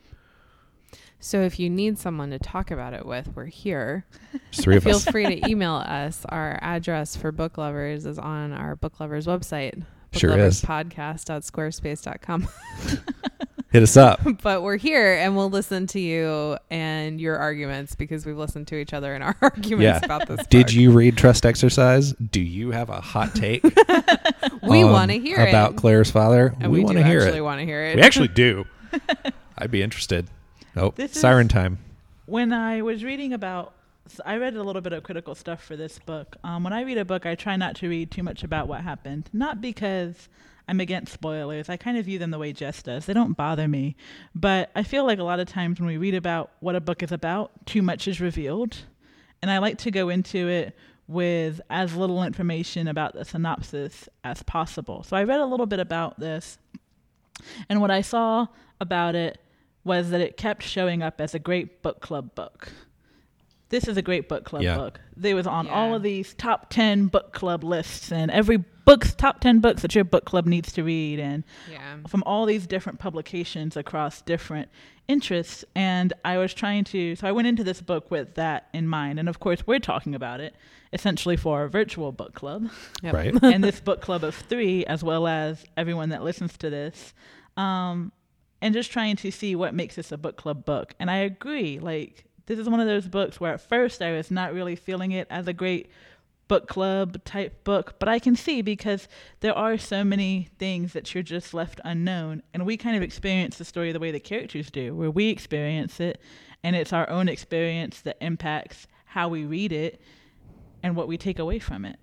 [1.21, 4.05] So if you need someone to talk about it with, we're here.
[4.53, 6.27] Three of Feel us free to email us.
[6.29, 9.83] Our address for book lovers is on our book lovers website.
[10.13, 10.61] Sure is.
[10.61, 12.47] Podcast.squarespace.com.
[13.75, 18.25] hit us up but we're here and we'll listen to you and your arguments because
[18.25, 20.01] we've listened to each other in our arguments Yeah.
[20.01, 20.47] about this.
[20.47, 22.13] Did you read Trust Exercise?
[22.13, 23.65] Do you have a hot take?
[24.63, 26.55] We um, want to hear it about Claire's father.
[26.61, 27.43] and we, we, want to hear actually it.
[27.43, 27.97] want to hear it.
[27.97, 28.65] We actually do.
[29.59, 30.29] I'd be interested.
[30.77, 31.79] Oh, This is- siren time.
[32.27, 33.75] When I was reading about
[34.07, 36.37] so I read a little bit of critical stuff for this book.
[36.45, 38.83] Um, when I read a book, I try not to read too much about what
[38.83, 39.29] happened.
[39.33, 40.29] Not because
[40.67, 41.69] I'm against spoilers.
[41.69, 43.07] I kind of view them the way Jess does.
[43.07, 43.97] They don't bother me.
[44.35, 47.03] But I feel like a lot of times when we read about what a book
[47.03, 48.77] is about, too much is revealed.
[49.43, 50.75] And I like to go into it
[51.07, 55.03] with as little information about the synopsis as possible.
[55.03, 56.59] So I read a little bit about this.
[57.69, 58.47] And what I saw
[58.81, 59.39] about it
[59.85, 62.73] was that it kept showing up as a great book club book.
[63.71, 64.77] This is a great book club Yeah.
[64.77, 65.01] book.
[65.17, 65.73] They was on Yeah.
[65.73, 69.95] all of these top 10 book club lists and every book's top 10 books that
[69.95, 71.97] your book club needs to read and Yeah.
[72.07, 74.69] from all these different publications across different
[75.09, 78.87] interests and I was trying to so I went into this book with that in
[78.87, 80.55] mind and of course we're talking about it
[80.93, 82.69] essentially for our virtual book club
[83.03, 83.15] Yep.
[83.15, 83.35] Right.
[83.43, 87.13] and this book club of three, as well as everyone that listens to this,
[87.57, 88.13] um,
[88.63, 90.95] and just trying to see what makes this a book club book.
[91.01, 94.31] And I agree, like this is one of those books where at first I was
[94.31, 95.91] not really feeling it as a great
[96.47, 99.09] book club type book, but I can see because
[99.41, 103.57] there are so many things that you're just left unknown, and we kind of experience
[103.57, 106.21] the story the way the characters do, where we experience it,
[106.63, 110.01] and it's our own experience that impacts how we read it
[110.83, 111.99] and what we take away from it.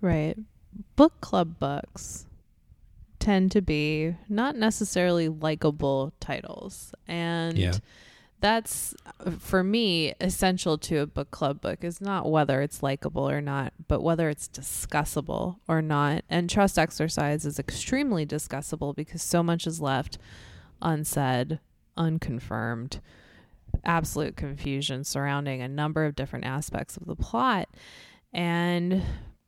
[0.00, 0.36] Right.
[0.96, 2.26] Book club books
[3.18, 6.94] tend to be not necessarily likable titles.
[7.06, 7.74] And Yeah.
[8.40, 13.28] That's uh, for me essential to a book club book is not whether it's likable
[13.28, 16.24] or not, but whether it's discussable or not.
[16.28, 20.18] And trust exercise is extremely discussable because so much is left
[20.82, 21.60] unsaid,
[21.96, 23.00] unconfirmed,
[23.84, 27.68] absolute confusion surrounding a number of different aspects of the plot.
[28.32, 29.02] And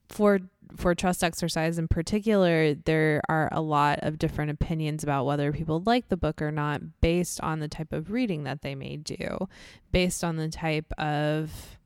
[0.09, 0.41] for
[0.77, 5.83] for trust exercise in particular, there are a lot of different opinions about whether people
[5.85, 9.49] like the book or not based on the type of reading that they may do,
[9.91, 11.79] based on the type of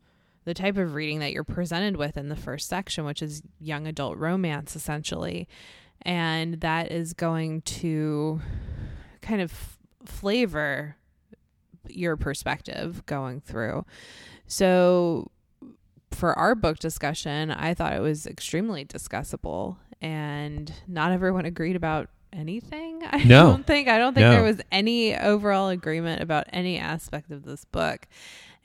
[0.44, 3.86] the type of reading that you're presented with in the first section, which is young
[3.86, 5.48] adult romance essentially.
[6.02, 8.40] And that is going to
[9.22, 10.96] kind of flavor
[11.88, 13.84] your perspective going through.
[14.46, 15.30] So
[16.16, 22.08] for our book discussion, I thought it was extremely discussable and not everyone agreed about
[22.32, 23.02] anything.
[23.10, 23.50] I No.
[23.50, 24.30] don't think I don't think No.
[24.32, 28.06] there was any overall agreement about any aspect of this book.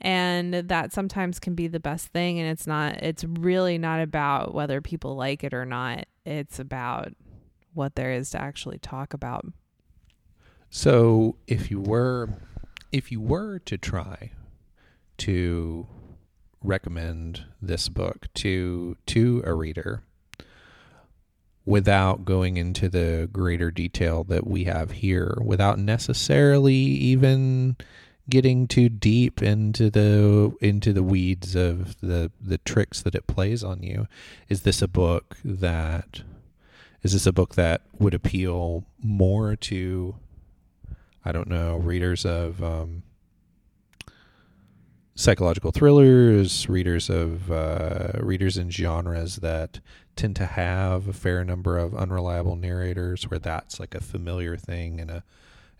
[0.04, 4.52] And that sometimes can be the best thing and it's not it's really not about
[4.52, 6.06] whether people like it or not.
[6.26, 7.12] It's about
[7.74, 9.46] what there is to actually talk about.
[10.70, 12.30] So if you were
[12.90, 14.32] if you were to try
[15.18, 15.86] to
[16.62, 20.02] recommend this book to to a reader
[21.64, 27.76] without going into the greater detail that we have here without necessarily even
[28.28, 33.62] getting too deep into the into the weeds of the the tricks that it plays
[33.62, 34.06] on you.
[34.48, 36.22] Is this a book that
[37.02, 40.16] is this a book that would appeal more to
[41.24, 43.04] I don't know, readers of um,
[45.14, 49.80] psychological thrillers, readers of uh, readers in genres that
[50.16, 55.00] tend to have a fair number of unreliable narrators, where that's like a familiar thing
[55.00, 55.24] and a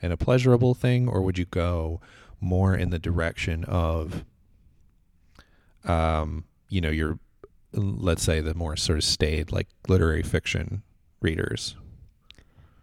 [0.00, 2.00] and a pleasurable thing, or would you go
[2.40, 4.24] more in the direction of,
[5.84, 7.18] um, you know, your
[7.72, 10.82] let's say the more sort of staid like literary fiction
[11.20, 11.76] readers?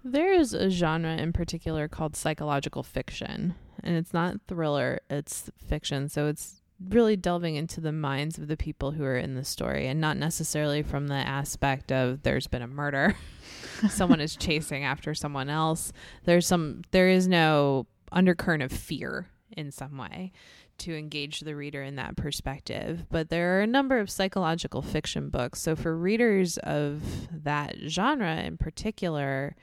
[0.03, 6.09] There is a genre in particular called psychological fiction, and it's not thriller, it's fiction.
[6.09, 9.87] So it's really delving into the minds of the people who are in the story
[9.87, 13.15] and not necessarily from the aspect of there's been a murder.
[13.89, 15.91] someone is chasing after someone else.
[16.23, 20.31] There's some there is no undercurrent of fear in some way
[20.79, 23.05] to engage the reader in that perspective.
[23.09, 25.61] But there are a number of psychological fiction books.
[25.61, 29.55] So for readers of that genre in particular,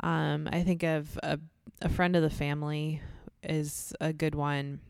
[0.00, 1.38] um, I think of a,
[1.82, 3.00] a friend of the family
[3.48, 4.80] is a good one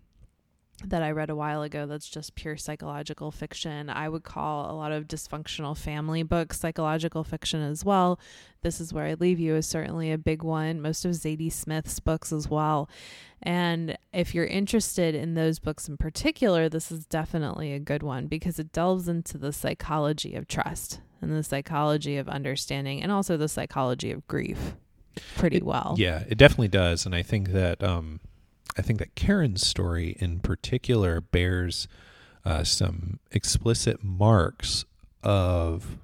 [0.86, 3.88] that I read a while ago that's just pure psychological fiction.
[3.88, 8.18] I would call a lot of dysfunctional family books psychological fiction as well.
[8.62, 10.80] This is where I leave you is certainly a big one.
[10.80, 12.88] Most of Zadie Smith's books as well.
[13.40, 18.26] And if you're interested in those books in particular, this is definitely a good one
[18.26, 23.36] because it delves into the psychology of trust and the psychology of understanding and also
[23.36, 24.74] the psychology of grief
[25.36, 25.94] pretty It- well.
[25.98, 28.18] Yeah, it definitely does, and I think that um,
[28.76, 31.86] I think that Karen's story in particular bears
[32.44, 34.84] uh, some explicit marks
[35.22, 35.96] of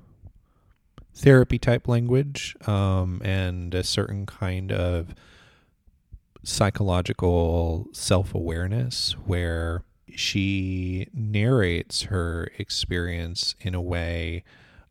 [1.15, 5.15] therapy type language um, and a certain kind of
[6.43, 9.83] psychological self awareness where
[10.15, 14.43] she narrates her experience in a way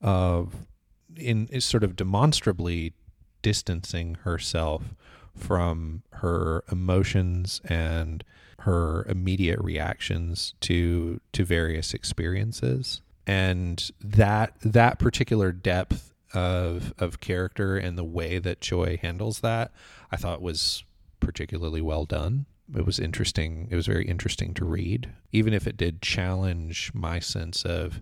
[0.01, 0.67] of
[1.15, 2.93] in sort of demonstrably
[3.41, 4.95] distancing herself
[5.39, 8.23] from her emotions and
[8.59, 13.01] her immediate reactions to to various experiences.
[13.25, 19.71] And that that particular depth of of character and the way that Choi handles that
[20.11, 20.83] I thought was
[21.19, 22.45] particularly well done.
[22.75, 27.19] It was interesting it was very interesting to read even if it did challenge my
[27.19, 28.01] sense of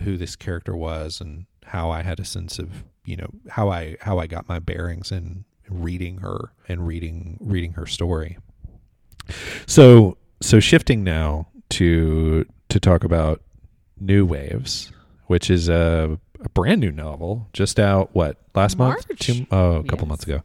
[0.00, 3.96] who this character was and how I had a sense of you know how I
[4.00, 8.38] how I got my bearings in reading her and reading reading her story.
[9.66, 13.42] So so shifting now to to talk about
[14.00, 14.92] New Waves,
[15.26, 19.04] which is a, a brand new novel just out what last March?
[19.08, 20.08] month Two, oh a couple Yes.
[20.08, 20.42] months ago.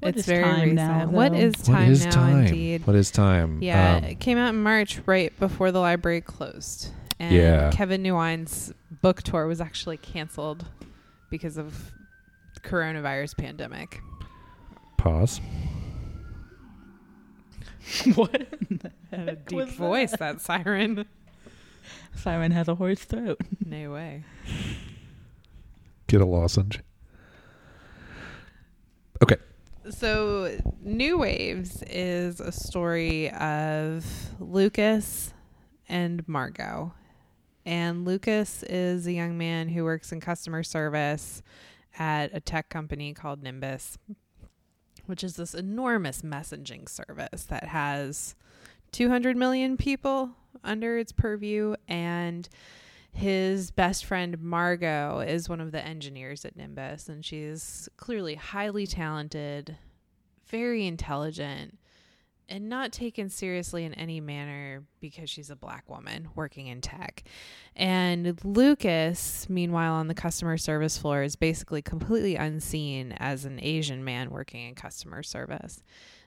[0.00, 0.74] What it's very time recent.
[0.74, 1.38] now, what though?
[1.38, 2.10] is time what is now?
[2.10, 2.46] time?
[2.46, 2.86] Indeed.
[2.86, 3.62] What is time?
[3.62, 6.88] Yeah, Um, it came out in March, right before the library closed.
[7.20, 7.70] And Yeah.
[7.70, 10.64] Kevin Nguyen's book tour was actually canceled
[11.30, 12.01] because of the
[12.62, 14.00] coronavirus pandemic.
[14.96, 15.40] pause.
[18.14, 18.46] what?
[19.10, 19.76] Had a deep was that?
[19.76, 21.04] voice, that siren.
[22.14, 23.40] Siren has a hoarse throat.
[23.64, 24.22] No way.
[26.06, 26.80] Get a lozenge.
[29.22, 29.36] Okay.
[29.90, 34.04] So, New Waves is a story of
[34.38, 35.34] Lucas
[35.88, 36.92] and Margot.
[37.64, 41.42] And Lucas is a young man who works in customer service
[41.98, 43.98] at a tech company called Nimbus,
[45.06, 48.34] which is this enormous messaging service that has
[48.92, 50.30] 200 million people
[50.62, 51.74] under its purview.
[51.88, 52.48] And
[53.12, 58.86] his best friend Margot is one of the engineers at Nimbus, and she's clearly highly
[58.86, 59.76] talented,
[60.46, 61.78] very intelligent,
[62.48, 67.22] and not taken seriously in any manner because she's a black woman working in tech.
[67.74, 74.04] And Lucas, meanwhile, on the customer service floor, is basically completely unseen as an Asian
[74.04, 75.82] man working in customer service.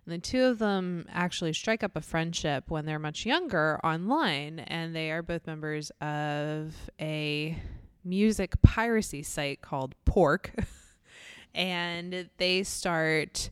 [0.06, 4.60] And the two of them actually strike up a friendship when they're much younger online,
[4.60, 7.58] and they are both members of a
[8.04, 10.52] music piracy site called Pork.
[11.56, 13.50] and they start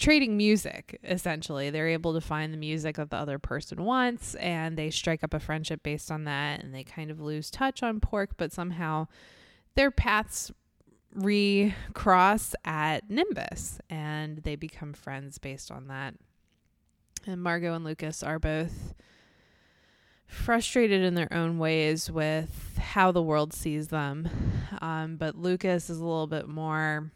[0.00, 1.70] trading music essentially.
[1.70, 5.34] They're able to find the music that the other person wants and they strike up
[5.34, 9.06] a friendship based on that and they kind of lose touch on pork but somehow
[9.76, 10.50] their paths
[11.14, 16.14] recross at nimbus and they become friends based on that.
[17.26, 18.94] And margot and lucas are both
[20.26, 24.28] frustrated in their own ways with how the world sees them.
[24.80, 27.10] Um, but lucas is a little bit more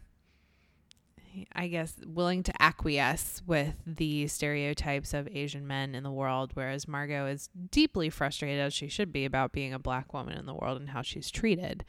[1.53, 6.87] I guess, willing to acquiesce with the stereotypes of Asian men in the world, whereas
[6.87, 10.53] Margot is deeply frustrated, as she should be, about being a black woman in the
[10.53, 11.85] world and how she's treated.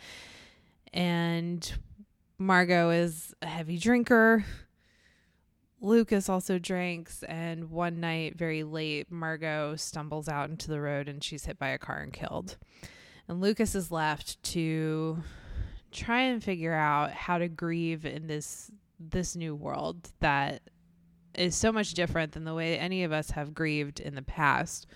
[0.93, 1.73] And
[2.39, 4.45] Margot is a heavy drinker.
[5.81, 11.23] Lucas also drinks, and one night, very late, Margot stumbles out into the road and
[11.23, 12.57] she's hit by a car and killed.
[13.29, 15.23] And Lucas is left to
[15.91, 20.63] try and figure out how to grieve in this this new world that
[21.35, 24.87] is so much different than the way any of us have grieved in the past,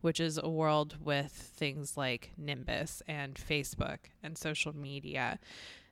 [0.00, 5.38] which is a world with things like Nimbus and Facebook and social media.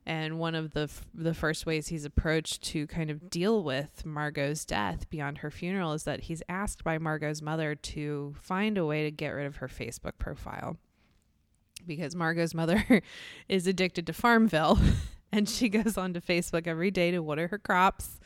[0.07, 4.07] And one of the f- the first ways he's approached to kind of deal with
[4.07, 8.87] Margot's death beyond her funeral is that he's asked by Margot's mother to find a
[8.87, 10.79] way to get rid of her Facebook profile.
[11.87, 13.03] Because Margot's mother
[13.49, 14.79] is addicted to Farmville
[15.33, 18.20] and she goes onto Facebook every day to water her crops,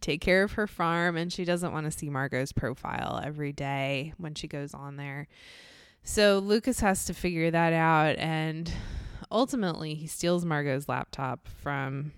[0.00, 4.12] take care of her farm, and she doesn't want to see Margot's profile every day
[4.18, 5.28] when she goes on there.
[6.02, 8.72] So Lucas has to figure that out, and
[9.30, 12.12] ultimately he steals Margot's laptop from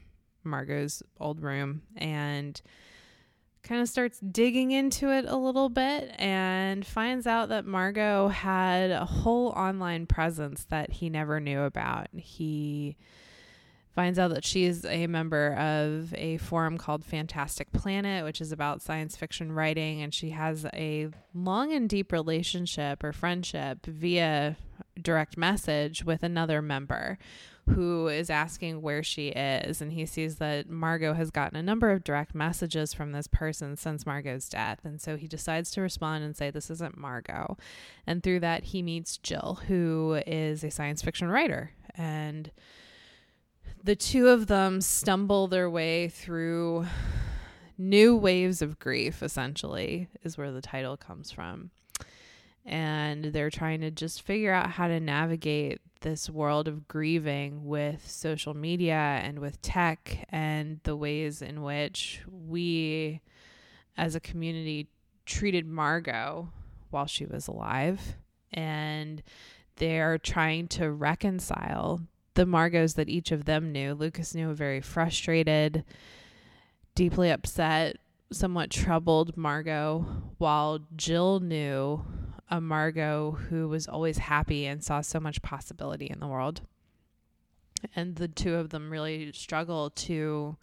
[0.44, 2.60] Margot's old room and
[3.62, 8.90] kind of starts digging into it a little bit and finds out that Margot had
[8.90, 12.08] a whole online presence that he never knew about.
[12.14, 12.96] He
[13.94, 18.52] finds out that she is a member of a forum called Fantastic Planet, which is
[18.52, 24.56] about science fiction writing, and she has a long and deep relationship or friendship via
[25.00, 27.18] direct message with another member
[27.68, 29.80] who is asking where she is.
[29.80, 33.76] And he sees that Margot has gotten a number of direct messages from this person
[33.76, 34.80] since Margot's death.
[34.84, 37.56] And so he decides to respond and say this isn't Margot
[38.06, 41.72] and through that he meets Jill who is a science fiction writer.
[41.94, 42.50] And
[43.82, 46.86] the two of them stumble their way through
[47.78, 51.70] new waves of grief essentially is where the title comes from.
[52.66, 58.08] And they're trying to just figure out how to navigate this world of grieving with
[58.08, 63.22] social media and with tech and the ways in which we
[63.96, 64.88] as a community
[65.24, 66.48] treated Margot
[66.90, 68.16] while she was alive.
[68.52, 69.22] And
[69.76, 72.02] they're trying to reconcile
[72.34, 73.94] the Margots that each of them knew.
[73.94, 75.84] Lucas knew a very frustrated,
[76.94, 77.96] deeply upset,
[78.32, 80.06] somewhat troubled Margot,
[80.38, 82.04] while Jill knew
[82.48, 86.62] a Margot who was always happy and saw so much possibility in the world.
[87.96, 90.56] And the two of them really struggle to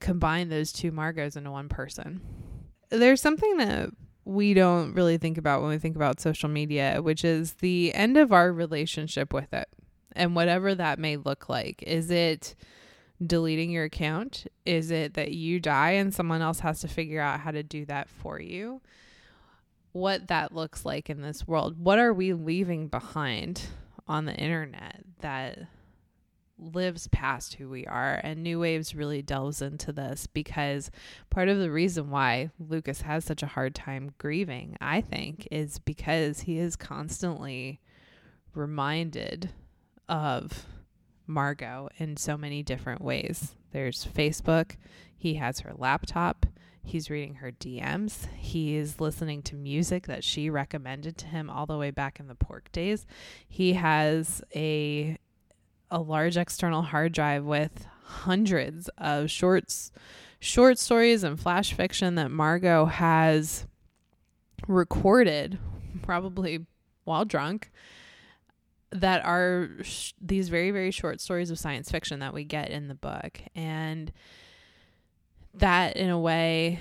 [0.00, 2.20] combine those two Margots into one person.
[2.90, 3.90] There's something that
[4.24, 8.16] we don't really think about when we think about social media, which is the end
[8.16, 9.68] of our relationship with it
[10.16, 11.82] and whatever that may look like.
[11.82, 12.54] Is it
[13.24, 14.46] deleting your account?
[14.64, 17.84] Is it that you die and someone else has to figure out how to do
[17.86, 18.80] that for you?
[19.92, 21.78] What that looks like in this world.
[21.78, 23.62] What are we leaving behind
[24.06, 25.58] on the internet that
[26.58, 28.20] lives past who we are?
[28.22, 30.90] And New Waves really delves into this because
[31.30, 35.78] part of the reason why Lucas has such a hard time grieving, I think, is
[35.78, 37.80] because he is constantly
[38.54, 39.50] reminded
[40.08, 40.66] of
[41.26, 43.54] Margot in so many different ways.
[43.72, 44.76] There's Facebook,
[45.16, 46.46] he has her laptop,
[46.82, 51.66] he's reading her DMs, he is listening to music that she recommended to him all
[51.66, 53.06] the way back in the pork days.
[53.48, 55.18] He has a
[55.88, 59.92] a large external hard drive with hundreds of shorts
[60.40, 63.66] short stories and flash fiction that Margot has
[64.68, 65.58] recorded
[66.02, 66.66] probably
[67.04, 67.70] while drunk
[68.90, 72.88] that are sh- these very very short stories of science fiction that we get in
[72.88, 73.40] the book.
[73.54, 74.12] And
[75.54, 76.80] that in a way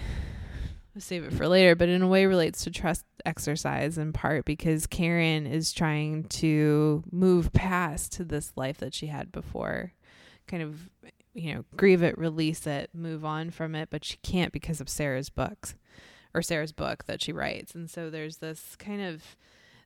[0.96, 4.46] I'll save it for later but in a way relates to trust exercise in part
[4.46, 9.94] because Karen is trying to move past this life that she had before
[10.48, 10.90] kind of
[11.34, 14.90] you know grieve it release it move on from it but she can't because of
[14.90, 15.76] Sarah's books
[16.36, 17.74] or Sarah's book that she writes.
[17.74, 19.38] And so there's this kind of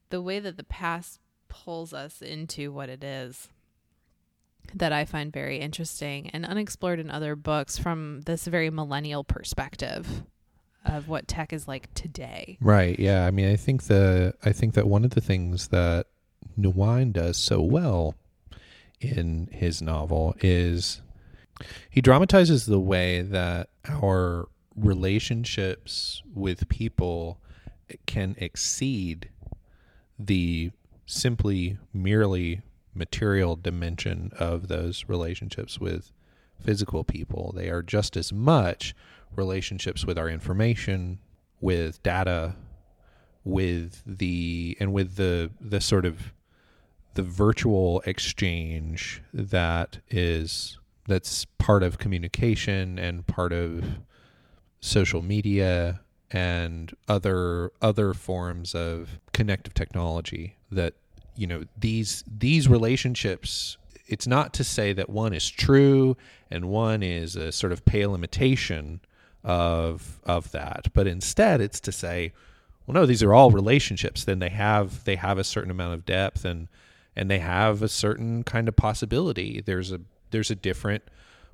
[0.10, 3.50] the way that the past pulls us into what it is
[4.76, 10.24] that I find very interesting and unexplored in other books from this very millennial perspective
[10.86, 12.58] of what tech is like today.
[12.62, 12.98] Right.
[12.98, 13.26] Yeah.
[13.26, 16.08] I mean, I think the I think that one of the things that
[16.58, 18.16] Nguyen does so well
[19.02, 21.02] in his novel is
[21.90, 27.40] he dramatizes the way that our relationships with people
[28.06, 29.30] can exceed
[30.18, 30.72] the
[31.10, 32.62] simply merely
[32.94, 36.12] material dimension of those relationships with
[36.60, 37.54] physical people.
[37.56, 38.94] They are just as much
[39.36, 41.20] relationships with our information,
[41.60, 42.56] with data,
[43.44, 46.34] with the and with the the sort of
[47.16, 53.84] the virtual exchange that is that's part of communication and part of
[54.80, 56.02] social media
[56.32, 60.94] and other other forms of connective technology that
[61.40, 63.78] you know these these relationships
[64.08, 66.18] it's not to say that one is true
[66.50, 69.00] and one is a sort of pale imitation
[69.44, 72.34] of of that but instead it's to say
[72.90, 74.24] well no these are all relationships.
[74.24, 76.68] Then they have they have a certain amount of depth and
[77.16, 79.62] and they have a certain kind of possibility.
[79.62, 81.04] There's a there's a different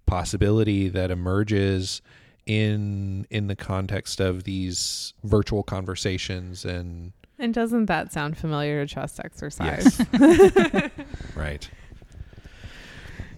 [0.06, 2.02] possibility that emerges
[2.46, 8.94] in in the context of these virtual conversations and And doesn't that sound familiar to
[8.94, 10.00] trust exercise?
[11.36, 11.70] right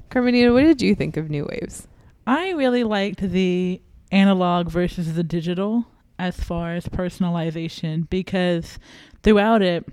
[0.10, 1.88] Carmenita, what did you think of New Waves?
[2.26, 3.82] I really liked the
[4.12, 5.86] analog versus the digital
[6.18, 8.80] as far as personalization because
[9.22, 9.86] throughout it,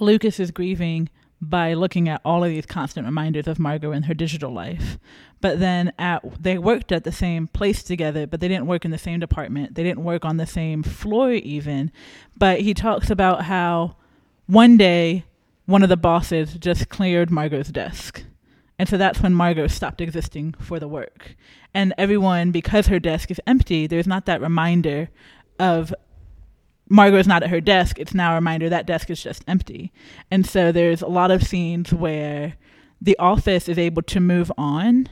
[0.00, 1.10] Lucas is grieving
[1.40, 4.98] by looking at all of these constant reminders of Margot in her digital life.
[5.40, 8.90] But then at they worked at the same place together, but they didn't work in
[8.90, 9.74] the same department.
[9.74, 11.92] They didn't work on the same floor even.
[12.36, 13.96] But he talks about how
[14.46, 15.24] one day
[15.66, 18.24] one of the bosses just cleared Margot's desk.
[18.78, 21.36] And so that's when Margot stopped existing for the work.
[21.74, 25.10] And everyone, because her desk is empty, there's not that reminder
[25.58, 25.92] of
[26.88, 27.98] Margot is not at her desk.
[27.98, 29.92] It's now a reminder that desk is just empty.
[30.30, 32.54] And so there's a lot of scenes where
[33.00, 35.08] the office is able to move on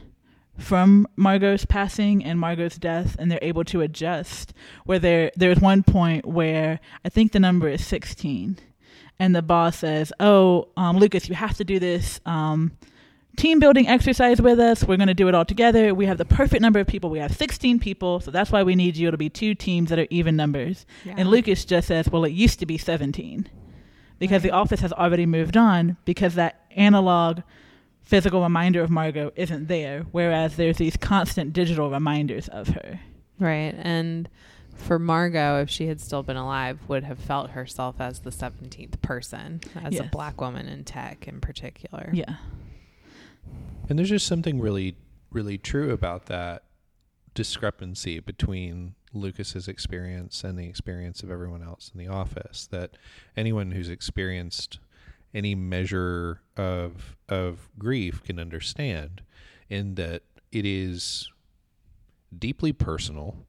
[0.57, 4.53] from Margot's passing and Margot's death, and they're able to adjust.
[4.85, 8.57] Where there there's one point where I think the number is 16,
[9.19, 12.71] and the boss says, "Oh, um, Lucas, you have to do this." Um,
[13.35, 14.83] team building exercise with us.
[14.83, 15.93] We're going to do it all together.
[15.93, 17.11] We have the perfect number of people.
[17.11, 19.99] We have 16 people, so that's why we need you It'll be two teams that
[19.99, 20.87] are even numbers.
[21.05, 21.13] Yeah.
[21.17, 23.49] And Lucas just says, "Well, it used to be 17."
[24.19, 27.41] because the office has already moved on because that analog
[28.07, 33.01] physical reminder of Margot isn't there, whereas there's these constant digital reminders of her.
[33.37, 33.75] Right.
[33.77, 34.29] And
[34.75, 39.01] for Margot, if she had still been alive, would have felt herself as the 17th
[39.01, 42.09] person, as a black woman in tech in particular.
[42.13, 42.35] Yeah.
[43.89, 44.95] And there's just something really,
[45.29, 46.63] really true about that
[47.33, 52.67] discrepancy between Lucas's experience and the experience of everyone else in the office.
[52.71, 52.91] That
[53.35, 54.79] anyone who's experienced
[55.37, 59.21] any measure of of grief can understand,
[59.69, 61.29] in that it is
[62.37, 63.45] deeply personal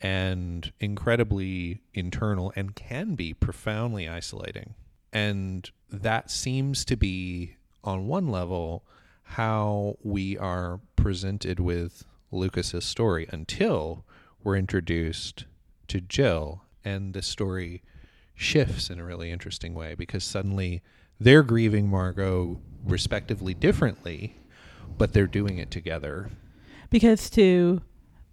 [0.00, 4.74] and incredibly internal and can be profoundly isolating.
[5.12, 8.84] And that seems to be, on one level,
[9.22, 14.04] how we are presented with Lucas's story until
[14.42, 15.44] we're introduced
[15.88, 17.82] to Jill, and the story
[18.34, 20.82] shifts in a really interesting way because suddenly
[21.22, 24.36] they're grieving Margot respectively differently,
[24.98, 26.30] but they're doing it together.
[26.90, 27.80] Because to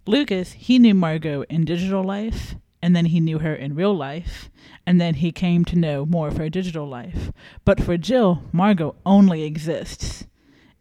[0.06, 4.50] Lucas, he knew Margot in digital life, and then he knew her in real life,
[4.86, 7.30] and then he came to know more of her digital life.
[7.64, 10.26] But for Jill, Margot only exists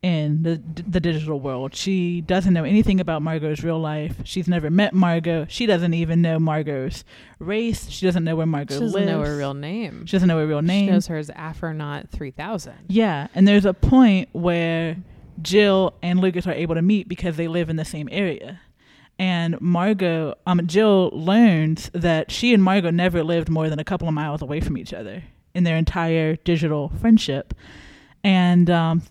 [0.01, 1.75] in the the digital world.
[1.75, 4.15] She doesn't know anything about Margot's real life.
[4.23, 5.45] She's never met Margot.
[5.49, 7.03] She doesn't even know Margot's
[7.39, 7.89] race.
[7.89, 9.07] She doesn't know where Margot She doesn't lives.
[9.11, 10.05] know her real name.
[10.05, 10.87] She doesn't know her real name.
[10.87, 12.73] She knows her as Afronaut 3000.
[12.87, 14.97] Yeah, and there's a point where
[15.41, 18.61] Jill and Lucas are able to meet because they live in the same area.
[19.17, 24.07] And Margot, um, Jill learns that she and Margot never lived more than a couple
[24.07, 25.23] of miles away from each other
[25.53, 27.53] in their entire digital friendship.
[28.23, 29.01] And um,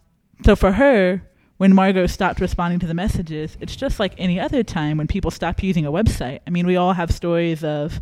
[0.45, 1.23] so for her,
[1.59, 5.31] when Margot stopped responding to the messages, it's just like any other time when people
[5.31, 6.41] stop using a website.
[6.47, 8.01] I mean, we all have stories of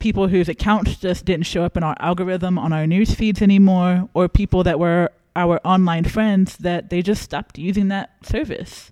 [0.00, 4.08] people whose accounts just didn't show up in our algorithm on our news feeds anymore,
[4.14, 8.90] or people that were our online friends that they just stopped using that service.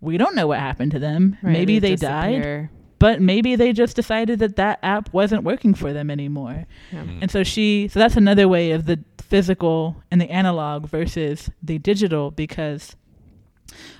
[0.00, 1.38] We don't know what happened to them.
[1.42, 2.70] Right, maybe they died, disappear.
[2.98, 6.66] But maybe they just decided that that app wasn't working for them anymore.
[6.92, 7.04] Yeah.
[7.04, 7.18] Mm.
[7.22, 11.78] And so she, so that's another way of the physical and the analog versus the
[11.78, 12.96] digital because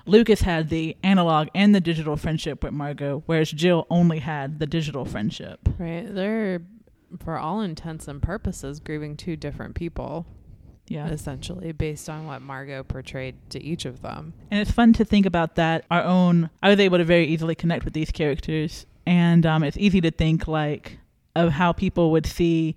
[0.07, 4.67] Lucas had the analog and the digital friendship with Margot, whereas Jill only had the
[4.67, 5.61] digital friendship.
[5.79, 6.07] Right.
[6.09, 6.63] They're,
[7.19, 10.27] for all intents and purposes, grieving two different people,
[10.89, 11.09] Yeah.
[11.09, 14.35] essentially, based on what Margot portrayed to each of them.
[14.51, 15.85] And it's fun to think about that.
[15.91, 18.87] Our own, I was able to very easily connect with these characters.
[19.05, 20.99] And um, it's easy to think like
[21.35, 22.77] of how people would see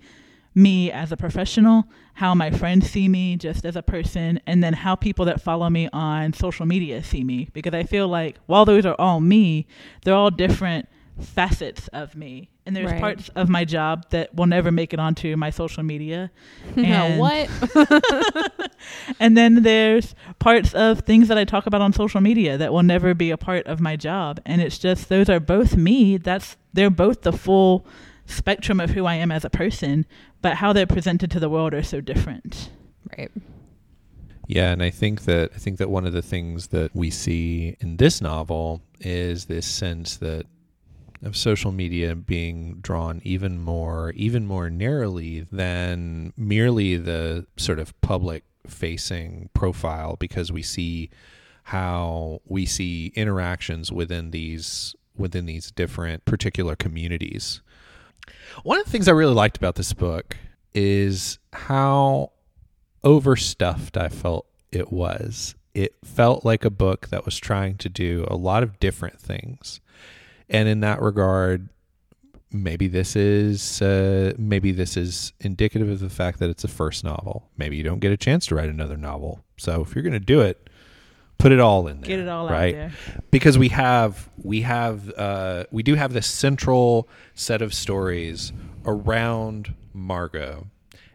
[0.56, 1.86] me as a professional,
[2.16, 5.70] how my friends see me just as a person, and then how people that follow
[5.70, 7.50] me on social media see me.
[7.54, 9.68] Because I feel like while those are all me,
[10.04, 10.88] they're all different
[11.20, 12.50] facets of me.
[12.70, 13.02] And there's Right.
[13.02, 16.30] parts of my job that will never make it onto my social media.
[16.76, 17.50] no, And- what?
[19.20, 22.84] And then there's parts of things that I talk about on social media that will
[22.84, 24.40] never be a part of my job.
[24.46, 26.18] And it's just those are both me.
[26.18, 27.86] That's they're both the full
[28.26, 30.06] spectrum of who I am as a person,
[30.42, 32.70] but how they're presented to the world are so different.
[33.18, 33.32] right.
[34.48, 37.76] Yeah, and I think that I think that one of the things that we see
[37.82, 40.46] in this novel is this sense that
[41.22, 48.00] of social media being drawn even more even more narrowly than merely the sort of
[48.02, 51.10] public facing profile because we see
[51.64, 57.62] how we see interactions within these within these different particular communities.
[58.64, 60.38] One of the things I really liked about this book
[60.74, 62.32] is how
[63.04, 65.56] overstuffed I felt it was.
[65.74, 69.82] It felt like a book that was trying to do a lot of different things.
[70.50, 71.70] And in that regard,
[72.52, 77.04] maybe this is uh, maybe this is indicative of the fact that it's a first
[77.04, 77.50] novel.
[77.58, 79.44] Maybe you don't get a chance to write another novel.
[79.58, 80.70] So if you're going to do it,
[81.38, 82.08] put it all in there.
[82.08, 82.76] Get it all right?
[82.76, 82.94] out there.
[83.32, 88.52] because we have we have uh, we do have this central set of stories
[88.86, 90.68] around Margot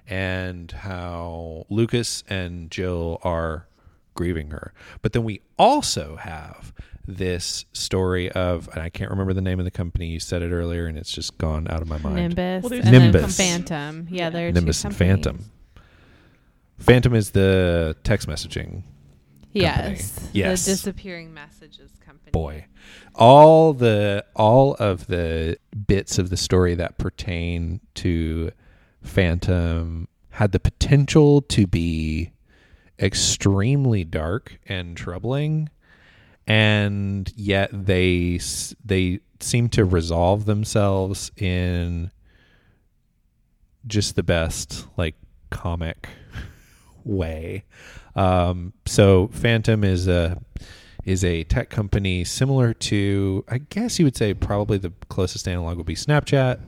[0.07, 3.67] and how Lucas and Jill are
[4.15, 4.73] grieving her.
[5.03, 6.73] But then we also have
[7.07, 10.07] this story of and I can't remember the name of the company.
[10.07, 12.17] You said it earlier and it's just gone out of my mind.
[12.17, 12.63] Nimbus.
[12.63, 13.37] Well, there's and Nimbus.
[13.37, 14.07] Phantom.
[14.11, 14.31] Yeah, Yeah.
[14.31, 14.97] there are Nimbus two and.
[14.97, 15.51] Phantom.
[16.79, 18.83] Phantom is the text messaging
[19.53, 20.29] Yes.
[20.33, 20.65] Yes.
[20.65, 22.33] The disappearing messages company.
[22.33, 22.65] boy
[23.15, 25.57] all the all of the
[25.87, 28.51] bits of the story that pertain to
[29.03, 32.33] phantom had the potential to be
[32.99, 35.69] extremely dark and troubling
[36.47, 38.39] and yet they
[38.85, 42.11] they seem to resolve themselves in
[43.87, 45.15] just the best like
[45.51, 46.09] comic
[47.05, 47.65] way.
[48.17, 50.41] Um, so Phantom is a
[51.05, 55.77] is a tech company similar to, I guess you would say, probably the closest analog
[55.77, 56.61] would be Snapchat.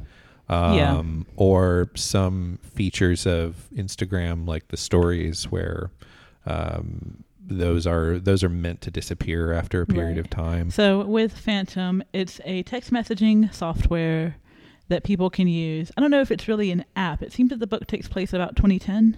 [0.49, 1.03] Um, Yeah.
[1.37, 5.91] Or some features of Instagram, like the stories, where
[6.47, 10.18] um, those are those are meant to disappear after a period Right.
[10.18, 10.70] of time.
[10.70, 14.36] So with Phantom, it's a text messaging software
[14.88, 15.90] that people can use.
[15.97, 17.22] I don't know if it's really an app.
[17.22, 19.16] It seems that the book takes place about 2010.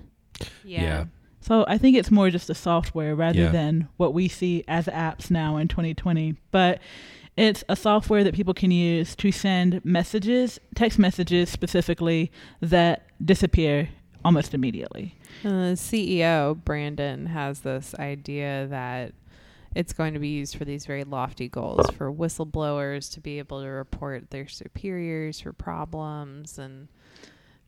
[0.64, 0.83] Yeah.
[0.83, 1.05] Yeah.
[1.41, 3.51] So I think it's more just a software rather Yeah.
[3.51, 6.37] than what we see as apps now in 2020.
[6.51, 6.81] But
[7.37, 13.89] it's a software that people can use to send messages, text messages specifically, that disappear
[14.24, 15.14] almost immediately.
[15.45, 19.12] Uh, the CEO, Brandon, has this idea that
[19.74, 23.61] it's going to be used for these very lofty goals for whistleblowers to be able
[23.62, 26.89] to report their superiors for problems and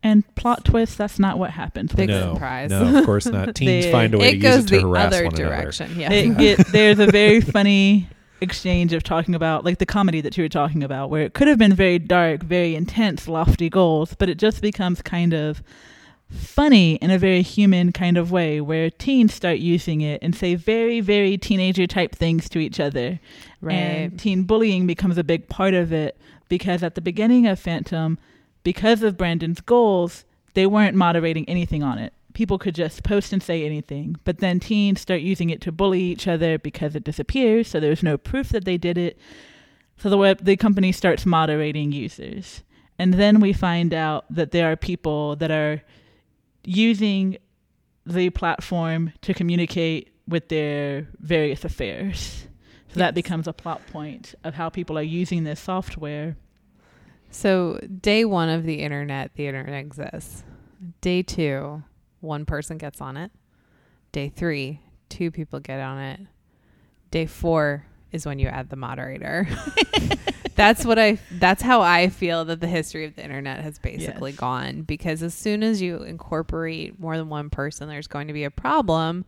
[0.03, 1.93] And plot twist, that's not what happens.
[1.93, 2.71] Big no, surprise.
[2.71, 3.55] no, of course not.
[3.55, 5.57] Teens They- find a way it to use it to the harass other one another.
[5.57, 5.95] direction.
[6.01, 6.25] Yeah.
[6.25, 8.09] Get, there's a very funny
[8.41, 11.47] exchange of talking about like the comedy that you were talking about where it could
[11.47, 15.63] have been very dark very intense lofty goals but it just becomes kind of
[16.31, 20.55] funny in a very human kind of way where teens start using it and say
[20.55, 23.19] very very teenager type things to each other
[23.61, 23.75] right.
[23.75, 26.17] and teen bullying becomes a big part of it
[26.51, 28.19] because at the beginning of Phantom,
[28.63, 32.13] because of Brandon's goals, they weren't moderating anything on it.
[32.35, 36.01] People could just post and say anything, but then teens start using it to bully
[36.01, 39.19] each other because it disappears, so there's no proof that they did it.
[39.97, 42.63] So the web the company starts moderating users.
[42.99, 45.83] And then we find out that there are people that are
[46.65, 47.39] using
[48.07, 52.47] the platform to communicate with their various affairs.
[52.93, 56.37] So that becomes a plot point of how people are using this software.
[57.31, 60.43] So, day one of the internet, the internet exists.
[61.01, 61.85] Day two,
[62.21, 63.31] one person gets on it.
[64.11, 66.21] Day three, two people get on it.
[67.13, 69.47] Day four is when you add the moderator.
[70.61, 74.33] that's what I that's how I feel that the history of the internet has basically
[74.33, 74.41] Yes.
[74.41, 78.45] gone because as soon as you incorporate more than one person there's going to be
[78.45, 79.25] a problem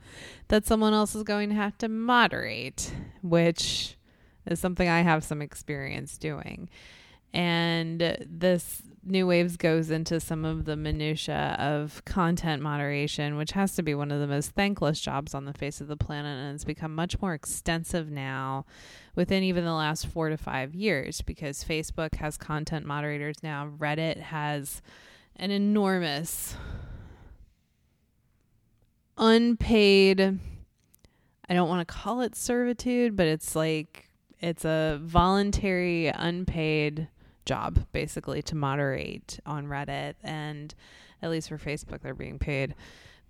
[0.49, 3.97] that someone else is going to have to moderate, which
[4.47, 6.69] is something I have some experience doing
[7.33, 13.75] and this new waves goes into some of the minutia of content moderation which has
[13.75, 16.55] to be one of the most thankless jobs on the face of the planet and
[16.55, 18.65] it's become much more extensive now
[19.17, 24.19] within even the last 4 to 5 years because Facebook has content moderators now Reddit
[24.19, 24.81] has
[25.35, 26.57] an enormous
[29.19, 30.39] unpaid
[31.49, 34.09] I don't want to call it servitude but it's like
[34.41, 37.09] it's a voluntary unpaid
[37.45, 40.75] job basically to moderate on Reddit and
[41.23, 42.75] at least for Facebook they're being paid.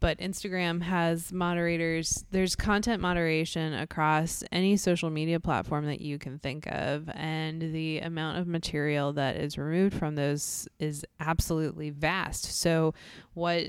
[0.00, 2.24] But Instagram has moderators.
[2.32, 8.00] There's content moderation across any social media platform that you can think of and the
[8.00, 12.46] amount of material that is removed from those is absolutely vast.
[12.46, 12.94] So
[13.34, 13.66] what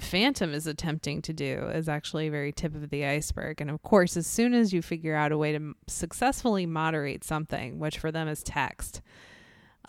[0.00, 3.60] Phantom is attempting to do is actually very tip of the iceberg.
[3.60, 7.78] And of course, as soon as you figure out a way to successfully moderate something,
[7.78, 9.02] which for them is text,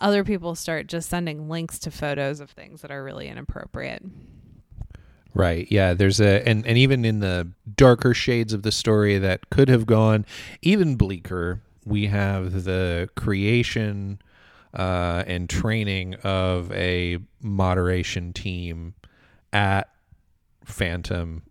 [0.00, 4.02] other people start just sending links to photos of things that are really inappropriate.
[5.34, 5.68] Right.
[5.70, 5.94] Yeah.
[5.94, 9.86] There's a and and even in the darker shades of the story that could have
[9.86, 10.26] gone
[10.62, 14.20] even bleaker, we have the creation
[14.74, 18.94] uh, and training of a moderation team
[19.52, 19.88] at
[20.64, 21.42] Phantom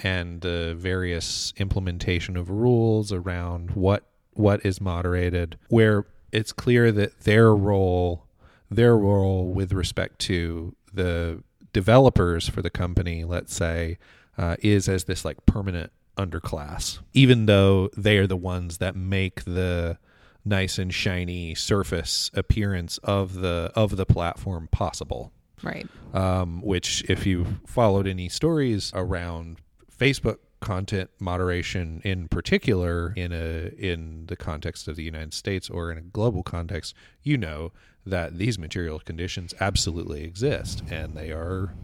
[0.00, 7.20] and the various implementation of rules around what what is moderated where it's clear that
[7.20, 8.24] their role
[8.70, 13.98] their role with respect to the developers for the company let's say
[14.38, 19.44] uh, is as this like permanent underclass even though they are the ones that make
[19.44, 19.98] the
[20.44, 25.32] nice and shiny surface appearance of the of the platform possible
[25.62, 25.86] Right.
[26.12, 29.56] um, which if you followed any stories around
[29.98, 35.92] Facebook content moderation in particular in a in the context of the United States or
[35.92, 37.70] in a global context, you know
[38.06, 41.74] that these material conditions absolutely exist and they are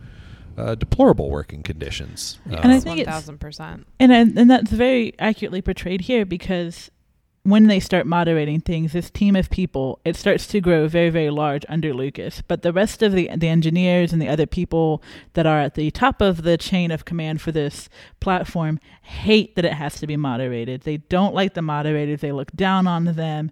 [0.56, 2.38] uh, deplorable working conditions.
[2.46, 3.84] Yes, And I Um, think 1000%.
[4.00, 6.90] And and and that's very accurately portrayed here because
[7.42, 11.30] when they start moderating things, this team of people, it starts to grow very, very
[11.30, 12.42] large under Lucas.
[12.46, 15.90] But the rest of the the engineers and the other people that are at the
[15.90, 17.88] top of the chain of command for this
[18.20, 20.82] platform hate that it has to be moderated.
[20.82, 22.20] They don't like the moderators.
[22.20, 23.50] They look down on them.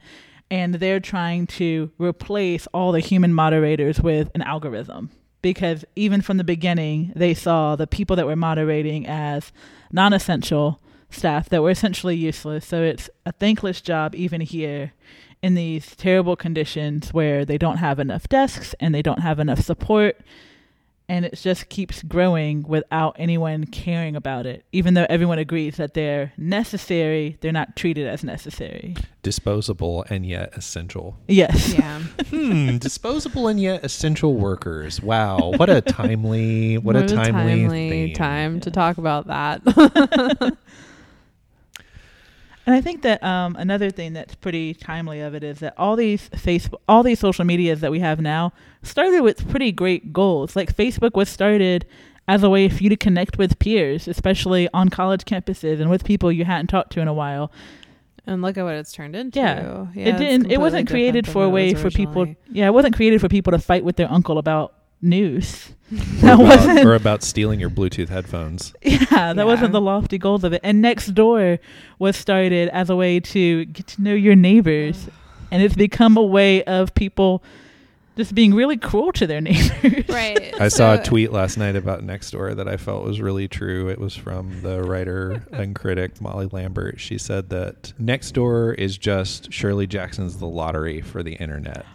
[0.50, 5.10] And they're trying to replace all the human moderators with an algorithm
[5.42, 9.52] because even from the beginning, they saw the people that were moderating as
[9.92, 10.80] non essential
[11.10, 12.66] staff that were essentially useless.
[12.66, 14.92] So it's a thankless job, even here
[15.42, 19.60] in these terrible conditions where they don't have enough desks and they don't have enough
[19.60, 20.20] support
[21.08, 24.64] and it just keeps growing without anyone caring about it.
[24.72, 28.94] Even though everyone agrees that they're necessary, they're not treated as necessary.
[29.22, 31.16] Disposable and yet essential.
[31.26, 31.72] Yes.
[31.72, 32.00] Yeah.
[32.26, 35.00] hmm, disposable and yet essential workers.
[35.00, 38.14] Wow, what a timely, what, a timely, theme.
[38.14, 40.56] time to talk about that.
[42.68, 45.96] And I think that um, another thing that's pretty timely of it is that all
[45.96, 48.52] these Facebook, all these social medias that we have now
[48.82, 50.54] started with pretty great goals.
[50.54, 51.86] Like Facebook was started
[52.28, 56.04] as a way for you to connect with peers, especially on college campuses and with
[56.04, 57.50] people you hadn't talked to in a while.
[58.26, 59.38] and look at what it's turned into.
[59.38, 59.86] Yeah.
[59.94, 60.52] Yeah, it didn't.
[60.52, 62.34] It wasn't created for a than what it way for people.
[62.52, 65.70] Yeah, it wasn't created for people to fight with their uncle about news.
[65.90, 66.84] Or that about, wasn't.
[66.86, 68.74] or about stealing your Bluetooth headphones.
[68.82, 68.98] Yeah,
[69.32, 69.44] that Yeah.
[69.44, 70.60] wasn't the lofty goals of it.
[70.62, 71.58] And Nextdoor
[71.98, 75.08] was started as a way to get to know your neighbors,
[75.50, 77.42] and it's become a way of people
[78.18, 80.06] just being really cruel to their neighbors.
[80.10, 80.60] Right.
[80.60, 83.88] I saw a tweet last night about Nextdoor that I felt was really true.
[83.88, 87.00] It was from the writer and critic Molly Lambert.
[87.00, 91.86] She said that Nextdoor is just Shirley Jackson's The Lottery for the internet.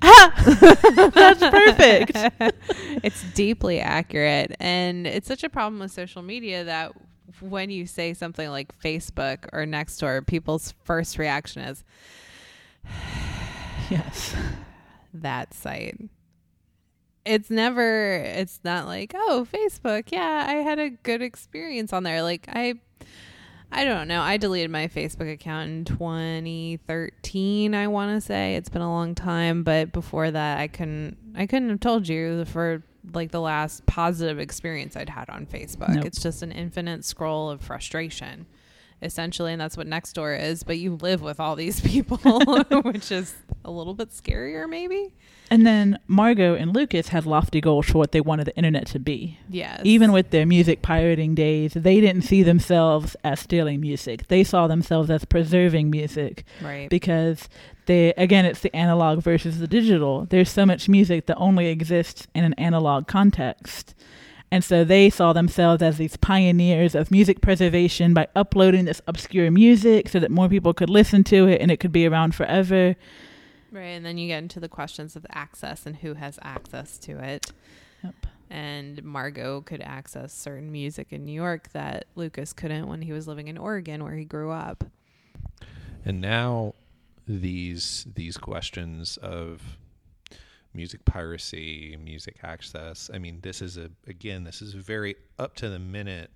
[0.00, 2.12] That's perfect.
[3.02, 6.92] it's deeply accurate and it's such a problem with social media that
[7.40, 11.84] when you say something like Facebook or Nextdoor, people's first reaction is
[13.90, 14.34] yes.
[15.14, 15.98] that site.
[17.24, 20.10] It's never it's not like, "Oh, Facebook.
[20.10, 22.74] Yeah, I had a good experience on there." Like I
[23.70, 24.22] I don't know.
[24.22, 28.56] I deleted my Facebook account in 2013, I want to say.
[28.56, 32.44] It's been a long time, but before that I couldn't I couldn't have told you
[32.46, 35.90] for like the last positive experience I'd had on Facebook.
[35.90, 36.06] Nope.
[36.06, 38.46] It's just an infinite scroll of frustration.
[39.00, 42.18] Essentially, and that's what Nextdoor is, but you live with all these people,
[42.82, 43.34] which is
[43.64, 45.12] a little bit scarier maybe.
[45.50, 48.98] And then Margot and Lucas had lofty goals for what they wanted the internet to
[48.98, 49.38] be.
[49.48, 49.80] Yes.
[49.84, 54.28] Even with their music pirating days, they didn't see themselves as stealing music.
[54.28, 56.44] They saw themselves as preserving music.
[56.60, 56.90] right.
[56.90, 57.48] because
[57.86, 62.26] they again it's the analog versus the digital there's so much music that only exists
[62.34, 63.94] in an analog context
[64.50, 69.50] and so they saw themselves as these pioneers of music preservation by uploading this obscure
[69.50, 72.96] music so that more people could listen to it and it could be around forever
[73.70, 77.22] Right, and then you get into the questions of access and who has access to
[77.22, 77.52] it.
[78.02, 78.14] Yep.
[78.50, 83.28] And Margot could access certain music in New York that Lucas couldn't when he was
[83.28, 84.84] living in Oregon, where he grew up.
[86.04, 86.74] And now
[87.26, 89.76] these these questions of
[90.78, 93.10] music piracy, music access.
[93.12, 96.30] I mean, this is a again, this is a very up to the minute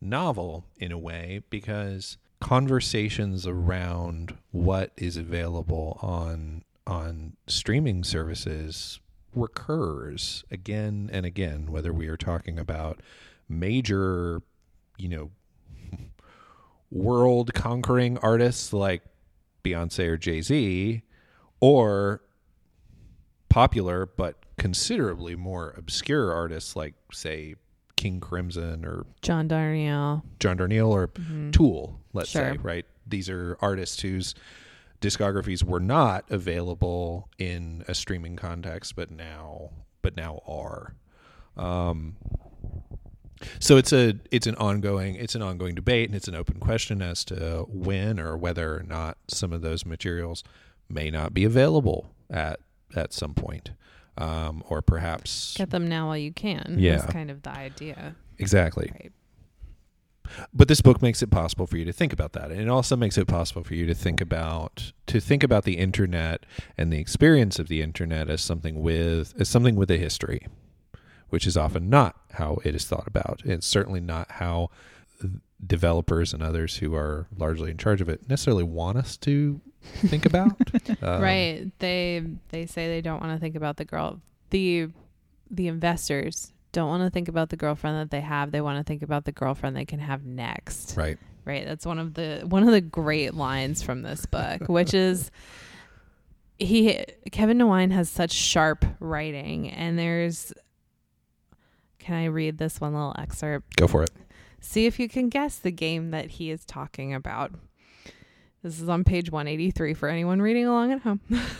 [0.00, 9.00] novel in a way because conversations around what is available on on streaming services
[9.34, 13.00] recurs again and again whether we are talking about
[13.48, 14.42] major
[14.98, 15.30] you know
[16.90, 19.02] world conquering artists like
[19.62, 21.02] Beyonce or Jay Z,
[21.60, 22.22] or
[23.52, 27.54] popular but considerably more obscure artists like, say,
[27.96, 30.22] King Crimson or John Darnielle.
[30.40, 31.52] John Darnielle or Mhm.
[31.52, 32.52] Tool, let's Sure.
[32.54, 32.86] say, right?
[33.06, 34.34] These are artists whose
[35.00, 40.94] discographies were not available in a streaming context, but now, but now are.
[41.56, 42.16] Um,
[43.58, 47.02] so it's a it's an ongoing it's an ongoing debate and it's an open question
[47.02, 50.44] as to when or whether or not some of those materials
[50.88, 52.60] may not be available at
[52.94, 53.72] at some point,
[54.18, 56.76] um, or perhaps Get them now while you can.
[56.78, 56.96] Yeah.
[56.96, 58.14] Is kind of the idea.
[58.38, 58.90] exactly.
[58.92, 59.12] Right.
[60.54, 62.96] but this book makes it possible for you to think about that and it also
[62.96, 66.46] makes it possible for you to think about to think about the internet
[66.78, 70.46] and the experience of the internet as something with as something with a history
[71.28, 74.70] which is often not how it is thought about it's certainly not how
[75.66, 80.26] developers and others who are largely in charge of it necessarily want us to think
[80.26, 80.52] about
[81.02, 81.70] Um, right.
[81.78, 84.20] They they say they don't want to think about the girl.
[84.50, 84.88] The
[85.50, 88.50] the investors don't want to think about the girlfriend that they have.
[88.50, 90.96] They want to think about the girlfriend they can have next.
[90.96, 91.66] right Right.
[91.66, 95.30] That's one of the one of the great lines from this book, which is
[96.58, 100.52] he Kevin Nguyen has such sharp writing and there's
[101.98, 103.76] can I read this one little excerpt?
[103.76, 104.10] go for it
[104.62, 107.52] See if you can guess the game that he is talking about.
[108.62, 111.20] This is on page 183 for anyone reading along at home.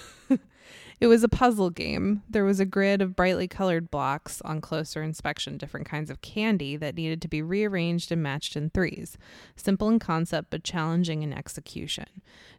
[1.02, 2.22] It was a puzzle game.
[2.30, 6.76] There was a grid of brightly colored blocks on closer inspection, different kinds of candy
[6.76, 9.18] that needed to be rearranged and matched in threes.
[9.56, 12.06] Simple in concept, but challenging in execution.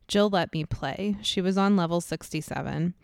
[0.10, 1.16] Jill let me play.
[1.22, 2.96] She was on level 67.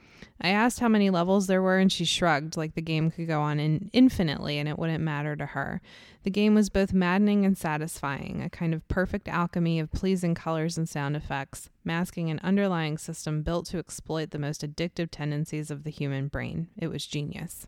[0.42, 3.42] I asked how many levels there were, and she shrugged, like the game could go
[3.42, 5.82] on in infinitely and it wouldn't matter to her.
[6.24, 10.78] The game was both maddening and satisfying, a kind of perfect alchemy of pleasing colors
[10.78, 15.84] and sound effects, masking an underlying system built to exploit the most addictive tendencies of
[15.84, 16.68] the human brain.
[16.78, 17.68] It was genius.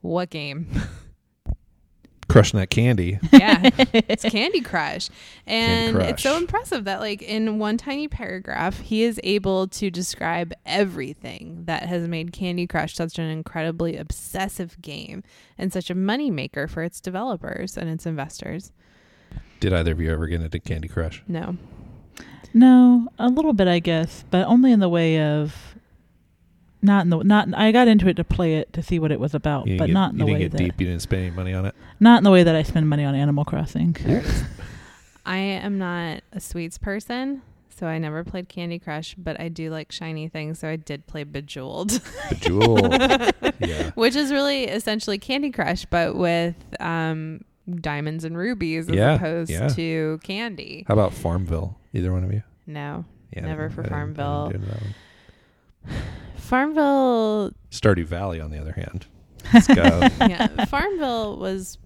[0.00, 0.68] What game?
[2.28, 3.18] Crushing that candy.
[3.32, 5.08] yeah, it's Candy Crush.
[5.46, 9.90] And Candy it's so impressive that, like, in one tiny paragraph, he is able to
[9.90, 15.22] describe everything that has made Candy Crush such an incredibly obsessive game
[15.56, 18.72] and such a moneymaker for its developers and its investors.
[19.60, 21.22] Did either of you ever get into Candy Crush?
[21.26, 21.56] No.
[22.54, 25.67] No, a little bit, I guess, but only in the way of
[26.82, 27.48] not in the not.
[27.54, 29.78] I got into it to play it to see what it was about, You didn't
[29.78, 30.80] but get- not in you the didn't way get that deep.
[30.80, 31.74] You didn't spend any money on it.
[32.00, 33.96] not in the way that I spend money on Animal Crossing.
[35.26, 37.42] I am not a sweets person.
[37.70, 40.58] So I never played Candy Crush, but I do like shiny things.
[40.58, 42.00] So I did play Bejeweled.
[42.30, 42.92] Bejeweled.
[43.60, 43.90] yeah.
[43.94, 49.50] which is really essentially Candy Crush, but with um, diamonds and rubies as Yeah, opposed
[49.50, 49.68] yeah.
[49.68, 50.84] to candy.
[50.88, 51.78] How about Farmville?
[51.92, 52.42] Either one of you?
[52.66, 53.04] No,
[53.36, 53.42] Yeah.
[53.46, 54.48] Never I for didn't- I didn't- Farmville.
[54.50, 54.94] didn't do that one.
[56.36, 57.52] Farmville.
[57.70, 59.06] Stardew Valley, on the other hand.
[59.54, 59.82] Let's go.
[60.20, 61.78] Yeah, Farmville was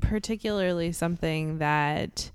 [0.00, 2.30] particularly something that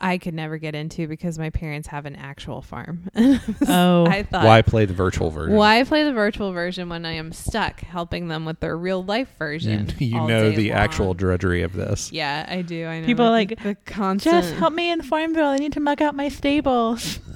[0.00, 3.08] I could never get into because my parents have an actual farm.
[3.66, 5.56] Oh, I thought Why play the virtual version?
[5.56, 9.28] Why play the virtual version when I am stuck helping them with their real life
[9.38, 9.92] version?
[9.98, 10.78] you all know the long?
[10.78, 12.12] actual drudgery of this.
[12.12, 12.86] Yeah, I do.
[12.86, 13.06] I know.
[13.06, 14.44] People are like like, the constant.
[14.44, 15.46] Jess, help me in Farmville.
[15.48, 17.20] I need to mug out my stables.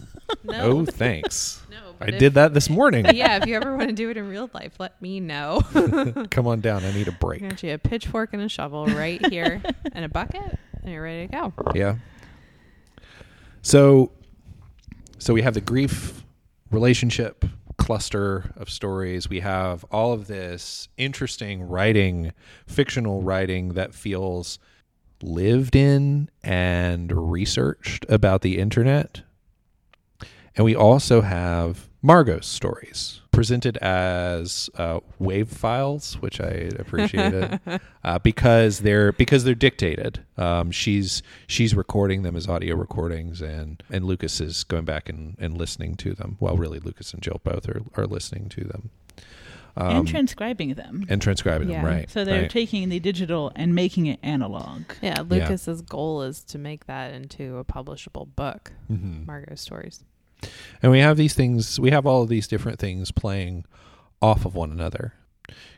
[0.44, 1.60] No, Oh, thanks.
[1.70, 1.91] no.
[2.02, 3.06] I if- did that this morning.
[3.14, 5.60] yeah, if you ever want to do it in real life, let me know.
[6.30, 6.84] Come on down.
[6.84, 7.42] I need a break.
[7.42, 11.26] got you a pitchfork and a shovel right here, and a bucket, and you're ready
[11.26, 11.52] to go.
[11.74, 11.96] Yeah.
[13.62, 14.10] So,
[15.18, 16.24] so we have the grief
[16.70, 17.44] relationship
[17.76, 19.28] cluster of stories.
[19.28, 22.32] We have all of this interesting writing,
[22.66, 24.58] fictional writing that feels
[25.22, 29.22] lived in and researched about the internet.
[30.56, 37.60] And we also have Margot's stories presented as uh, wave files, which I appreciated
[38.04, 40.24] uh, because they're because they're dictated.
[40.36, 45.36] Um, she's she's recording them as audio recordings, and and Lucas is going back and,
[45.38, 46.36] and listening to them.
[46.40, 48.90] Well, really, Lucas and Jill both are are listening to them
[49.76, 51.06] um, and transcribing them.
[51.08, 51.82] and transcribing Yeah.
[51.82, 51.86] them.
[51.86, 52.10] Right.
[52.10, 52.50] So they're right.
[52.50, 54.82] taking the digital and making it analog.
[55.00, 58.72] Yeah, Lucas's goal is to make that into a publishable book.
[58.90, 59.24] Mhm.
[59.26, 60.04] Margot stories.
[60.82, 63.64] And we have these things, we have all of these different things playing
[64.20, 65.14] off of one another.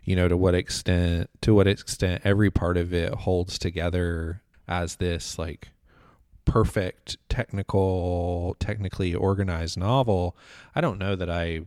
[0.05, 4.97] You know, to what extent, to what extent every part of it holds together as
[4.97, 5.71] this like
[6.45, 10.37] perfect technical, technically organized novel.
[10.75, 11.63] I don't know that I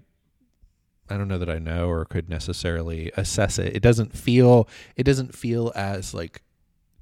[1.10, 3.76] I don't know that I know or could necessarily assess it.
[3.76, 6.42] It doesn't feel it doesn't feel as like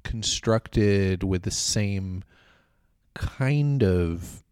[0.04, 2.22] constructed with the same
[3.14, 4.44] kind of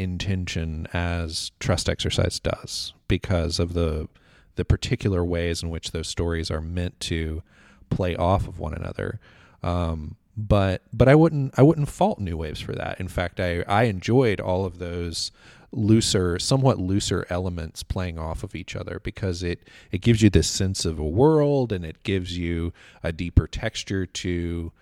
[0.00, 4.08] intention as trust exercise does because of the
[4.56, 7.42] the particular ways in which those stories are meant to
[7.88, 9.20] play off of one another
[9.62, 13.00] um, but but I wouldn't I wouldn't fault New Waves for that.
[13.00, 15.30] In fact, I I enjoyed all of those
[15.72, 20.48] looser, somewhat looser elements playing off of each other because it it gives you this
[20.48, 22.72] sense of a world and it gives you
[23.02, 24.72] a deeper texture to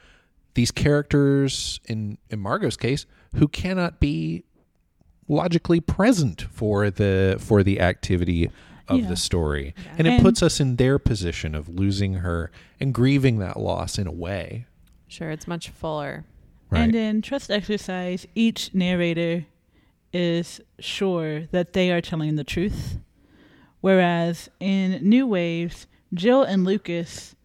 [0.55, 4.45] these characters in in Margot's case who cannot be
[5.29, 8.51] logically present for the for the activity
[8.89, 9.09] of Yeah.
[9.09, 9.95] the story Yeah.
[9.99, 12.51] and it And- puts us in their position of losing her
[12.81, 14.67] and grieving that loss in a way
[15.07, 16.25] Sure, it's much fuller.
[16.71, 19.45] right And in Trust Exercise, each narrator
[20.13, 22.99] is sure that they are telling the truth.
[23.81, 27.37] Whereas in New Waves, Jill and Lucas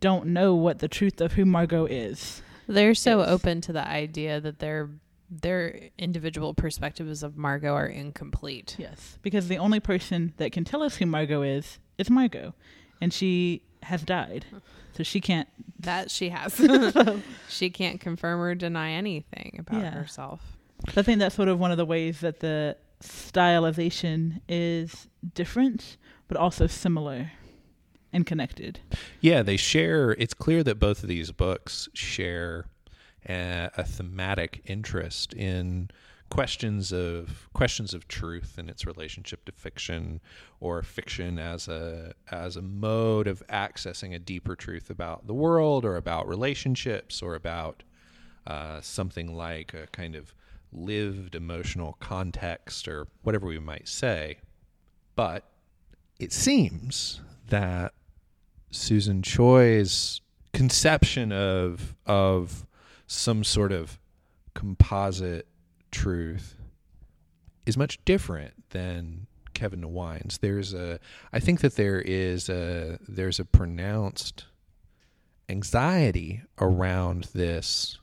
[0.00, 2.42] don't know what the truth of who Margot is.
[2.66, 3.28] They're so Yes.
[3.28, 4.90] open to the idea that their
[5.42, 8.76] their individual perspectives of Margot are incomplete.
[8.78, 9.18] Yes.
[9.22, 12.54] Because the only person that can tell us who Margot is is Margot.
[13.00, 14.46] And she has died.
[14.96, 15.48] So she can't.
[15.80, 16.54] That she has.
[17.48, 19.90] she can't confirm or deny anything about Yeah.
[19.90, 20.56] herself.
[20.96, 25.96] I think that's sort of one of the ways that the stylization is different,
[26.28, 27.32] but also similar
[28.12, 28.80] and connected.
[29.20, 30.12] Yeah, they share.
[30.12, 32.66] It's clear that both of these books share
[33.28, 35.90] a, a thematic interest in
[36.30, 40.20] questions of questions of truth and its relationship to fiction
[40.58, 45.84] or fiction as a as a mode of accessing a deeper truth about the world
[45.84, 47.82] or about relationships or about
[48.46, 50.34] uh, something like a kind of
[50.72, 54.38] lived emotional context or whatever we might say.
[55.14, 55.48] But
[56.18, 57.92] it seems that
[58.70, 60.20] Susan Choi's
[60.52, 62.66] conception of of
[63.06, 63.98] some sort of
[64.54, 65.46] composite
[65.90, 66.56] truth
[67.66, 70.38] is much different than Kevin Nguyen's.
[70.38, 70.98] There's a
[71.32, 74.46] I think that there is a there's a pronounced
[75.48, 77.98] anxiety around this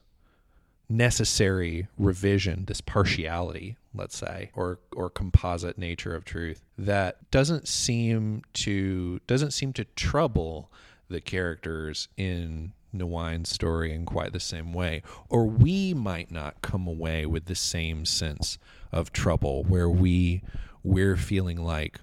[0.89, 8.43] necessary revision, this partiality, let's say, or or composite nature of truth that doesn't seem
[8.53, 10.71] to doesn't seem to trouble
[11.09, 15.01] the characters in Nguyen's story in quite the same way.
[15.29, 18.57] Or we might not come away with the same sense
[18.91, 20.41] of trouble where we
[20.83, 21.99] we're feeling like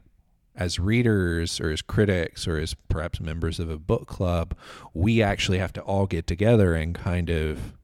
[0.54, 4.56] as readers or as critics or as perhaps members of a book club,
[4.92, 7.74] we actually have to all get together and kind of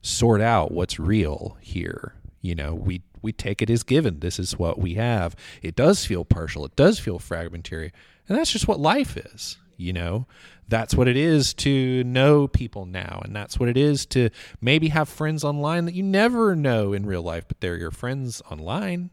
[0.00, 2.14] sort out what's real here.
[2.40, 4.20] You know, we we take it as given.
[4.20, 5.36] This is what we have.
[5.60, 6.64] It does feel partial.
[6.64, 7.92] It does feel fragmentary,
[8.28, 9.58] and that's just what life is.
[9.78, 10.26] You know,
[10.66, 14.88] that's what it is to know people now, and that's what it is to maybe
[14.88, 19.10] have friends online that you never know in real life, but they're your friends online.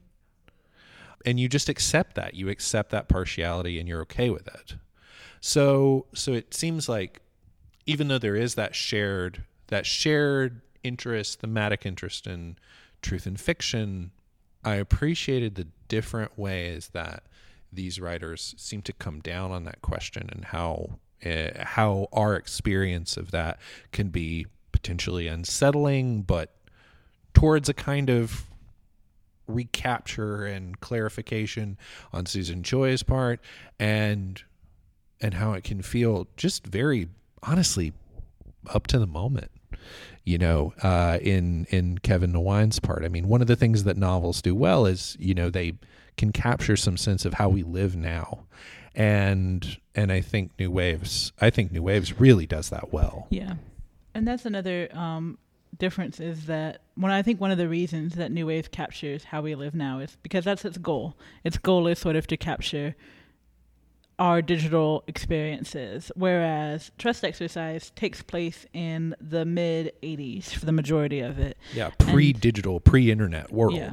[1.24, 2.34] And you just accept that.
[2.34, 4.76] You accept that partiality, and you're okay with it.
[5.40, 7.22] So, so it seems like
[7.86, 12.58] even though there is that shared that shared interest, thematic interest in
[13.02, 14.12] truth and fiction,
[14.64, 17.24] I appreciated the different ways that
[17.72, 23.18] these writers seem to come down on that question and how uh, how our experience
[23.18, 23.60] of that
[23.92, 26.56] can be potentially unsettling, but
[27.34, 28.46] towards a kind of
[29.48, 31.78] recapture and clarification
[32.12, 33.40] on Susan Choi's part,
[33.80, 34.42] and
[35.22, 37.08] and how it can feel just very
[37.44, 37.94] honestly
[38.68, 39.52] up to the moment
[40.26, 43.06] you know, uh, in in Kevin Nguyen's part.
[43.06, 45.74] I mean, one of the things that novels do well is, you know, they
[46.18, 48.46] can capture some sense of how we live now,
[48.94, 53.28] and and I think New Waves, I think New Waves really does that well.
[53.30, 53.56] Yeah,
[54.14, 55.38] and that's another um,
[55.78, 59.42] difference is that when I think one of the reasons that New Wave captures how
[59.42, 61.16] we live now is because that's its goal.
[61.44, 62.96] Its goal is sort of to capture
[64.18, 71.20] our digital experiences, whereas Trust Exercise takes place in the mid 80s for the majority
[71.20, 71.58] of it.
[71.74, 73.76] Yeah, pre digital, pre internet world.
[73.76, 73.92] Yeah.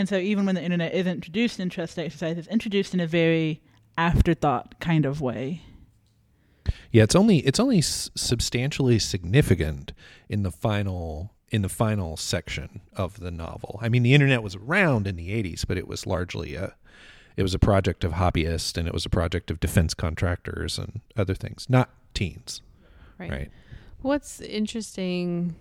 [0.00, 3.06] And so even when the internet is introduced in Trust Exercise, it's introduced in a
[3.06, 3.60] very
[3.98, 5.60] afterthought kind of way.
[6.90, 9.92] Yeah, it's only it's only s- substantially significant
[10.26, 13.78] in the final in the final section of the novel.
[13.82, 16.76] I mean, the internet was around in the 80s, but it was largely a
[17.36, 21.02] it was a project of hobbyists and it was a project of defense contractors and
[21.14, 22.62] other things, not teens.
[23.18, 23.30] Right.
[23.30, 23.50] right.
[24.00, 25.56] What's interesting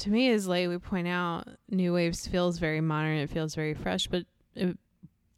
[0.00, 3.18] to me as like we point out, New Waves feels very modern.
[3.18, 4.24] It feels very fresh, but
[4.54, 4.78] it,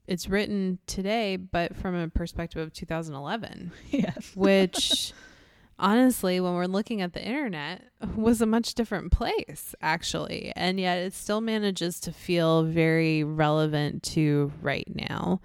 [0.07, 3.73] it's written today, but from a perspective of 2011.
[3.91, 4.33] Yes.
[4.35, 5.13] Which
[5.79, 7.83] honestly, when we're looking at the internet,
[8.17, 10.53] was a much different place, actually.
[10.57, 15.41] And yet it still manages to feel very relevant to right now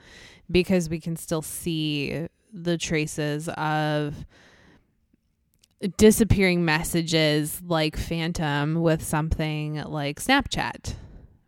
[0.50, 4.26] because we can still see the traces of
[5.98, 10.96] disappearing messages like Phantom with something like Snapchat,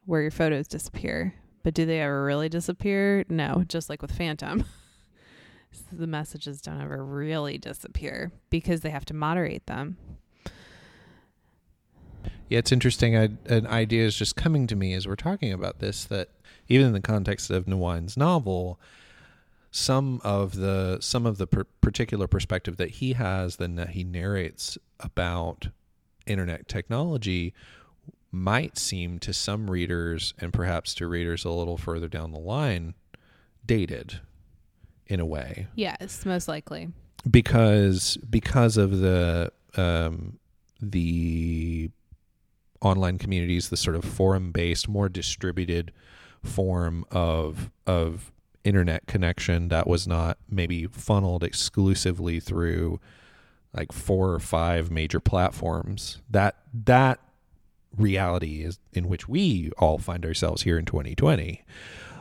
[0.06, 1.34] where your photos disappear.
[1.64, 3.26] But do they ever really disappear?
[3.28, 4.66] No, just like with Phantom.
[5.92, 9.98] the messages don't ever really disappear because they have to moderate them.
[12.50, 13.18] Yeah, it's interesting.
[13.18, 16.30] I, an idea is just coming to me as we're talking about this that
[16.68, 18.80] even in the context of Nguyen's novel,
[19.76, 24.06] some of the some of the per- particular perspective that he has, then that he
[24.06, 25.68] narrates about
[26.26, 27.54] internet technology,
[28.32, 32.94] might seem to some readers and perhaps to readers a little further down the line
[33.66, 34.22] dated
[35.08, 35.68] in a way.
[35.76, 36.88] Yes, most likely.
[37.30, 40.40] Because because of the um,
[40.80, 41.92] the
[42.80, 45.92] online communities, the sort of forum based, more distributed
[46.42, 48.32] form of of
[48.66, 53.00] internet connection that was not maybe funneled exclusively through
[53.74, 56.22] like four or five major platforms.
[56.30, 57.20] That that
[57.96, 61.64] reality is in which we all find ourselves here in 2020.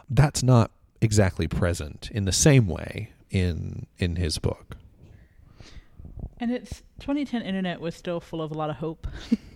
[0.09, 4.77] That's not exactly present in the same way in in his book.
[6.39, 9.07] And it's 2010 internet was still full of a lot of hope.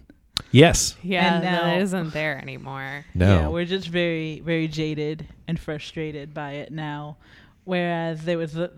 [0.51, 0.97] Yes.
[1.03, 3.05] Yeah, And now- that isn't there anymore.
[3.15, 3.27] No.
[3.41, 7.17] Yeah, we're just very, very jaded and frustrated by it now.
[7.65, 8.71] Whereas there was a,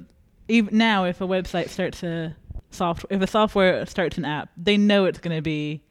[0.49, 2.35] even now, if a website starts a
[2.71, 5.83] soft, if a software starts an app, they know it's going to be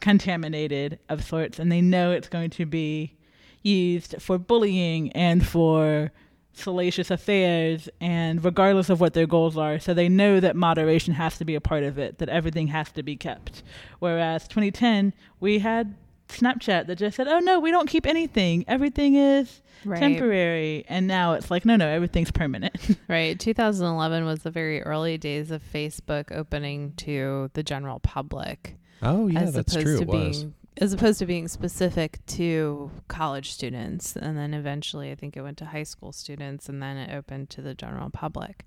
[0.00, 3.16] contaminated of sorts, and they know it's going to be
[3.62, 6.10] used for bullying and for
[6.52, 11.38] salacious affairs, and regardless of what their goals are, so they know that moderation has
[11.38, 13.62] to be a part of it, that everything has to be kept.
[14.00, 15.94] Whereas 2010, we had
[16.28, 18.64] Snapchat that just said, "Oh no, we don't keep anything.
[18.68, 19.98] Everything is Right.
[19.98, 23.38] temporary." And now it's like, "No, no, everything's permanent." Right.
[23.40, 28.76] 2011 was the very early days of Facebook opening to the general public.
[29.00, 29.96] Oh yeah, as that's opposed true.
[29.98, 30.46] to It was.
[30.80, 35.58] As opposed to being specific to college students and then eventually I think it went
[35.58, 38.64] to high school students and then it opened to the general public.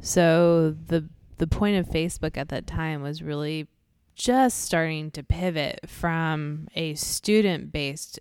[0.00, 1.08] So the
[1.38, 3.66] the point of Facebook at that time was really
[4.14, 8.20] just starting to pivot from a student based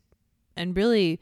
[0.58, 1.20] and really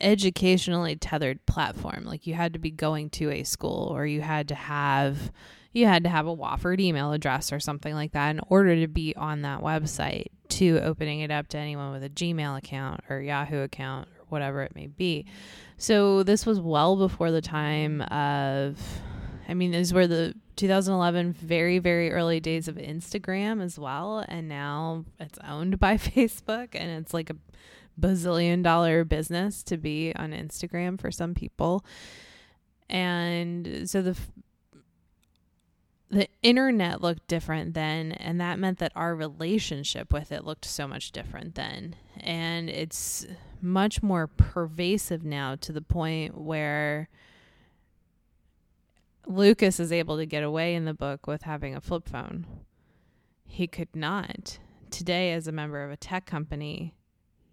[0.00, 4.48] educationally tethered platform like you had to be going to a school or you had
[4.48, 5.30] to have
[5.74, 8.86] you had to have a Wofford email address or something like that in order to
[8.86, 13.20] be on that website to opening it up to anyone with a Gmail account or
[13.20, 15.26] Yahoo account or whatever it may be.
[15.76, 18.78] So this was well before the time of
[19.48, 24.24] I mean, these were the 2011 very, very early days of Instagram as well.
[24.28, 27.36] And now it's owned by Facebook and it's like a
[28.00, 31.84] bazillion dollar business to be on Instagram for some people.
[32.88, 34.16] And so the
[36.10, 40.86] the internet looked different then and that meant that our relationship with it looked so
[40.86, 43.26] much different then and it's
[43.60, 47.08] much more pervasive now to the point where
[49.26, 52.46] Lucas is able to get away in the book with having a flip phone.
[53.46, 54.58] He could not.
[54.90, 56.94] Today, as a member of a tech company,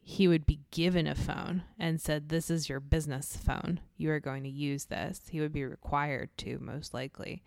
[0.01, 3.79] he would be given a phone and said, This is your business phone.
[3.97, 5.21] You are going to use this.
[5.29, 7.41] He would be required to, most likely,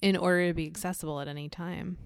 [0.00, 1.98] in order to be accessible at any time.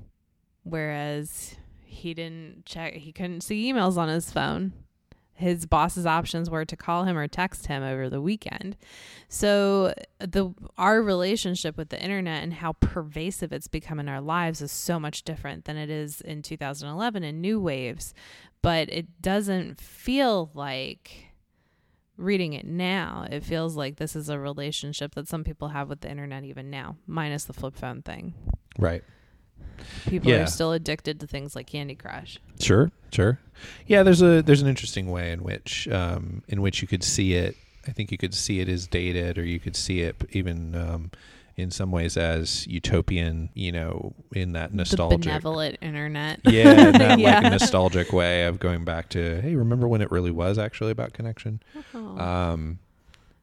[0.63, 4.73] Whereas he didn't check, he couldn't see emails on his phone.
[5.37, 8.77] His boss's options were to call him or text him over the weekend.
[9.29, 14.63] So the our relationship with the internet and how pervasive it's become in our lives
[14.63, 18.15] is so much different than it is in 2011 in new waves,
[18.63, 21.24] but it doesn't feel like
[22.17, 23.27] reading it now.
[23.31, 26.71] It feels like this is a relationship that some people have with the internet even
[26.71, 28.35] now, minus the flip phone thing.
[28.79, 29.03] Right.
[30.07, 30.43] People Yeah.
[30.43, 32.39] are still addicted to things like Candy Crush.
[32.61, 33.39] Sure, sure.
[33.87, 37.35] Yeah, there's a there's an interesting way in which um, in which you could see
[37.35, 37.57] it.
[37.87, 41.11] I think you could see it as dated, or you could see it even um,
[41.57, 43.51] in some ways as utopian.
[43.55, 45.21] You know, in that The nostalgic.
[45.21, 46.41] benevolent internet.
[46.45, 47.41] Yeah, in that Yeah.
[47.41, 51.13] like nostalgic way of going back to hey, remember when it really was actually about
[51.13, 51.63] connection?
[51.95, 52.19] Oh.
[52.19, 52.79] Um,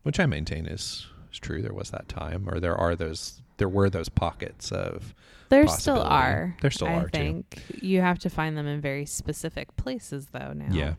[0.04, 1.62] which I maintain is is true.
[1.62, 3.42] There was that time, or there are those.
[3.58, 5.14] There were those pockets of
[5.50, 6.56] There still are.
[6.62, 7.20] There still I are, too.
[7.20, 10.52] think you have to find them in very specific places, though.
[10.54, 10.94] Now, Yeah.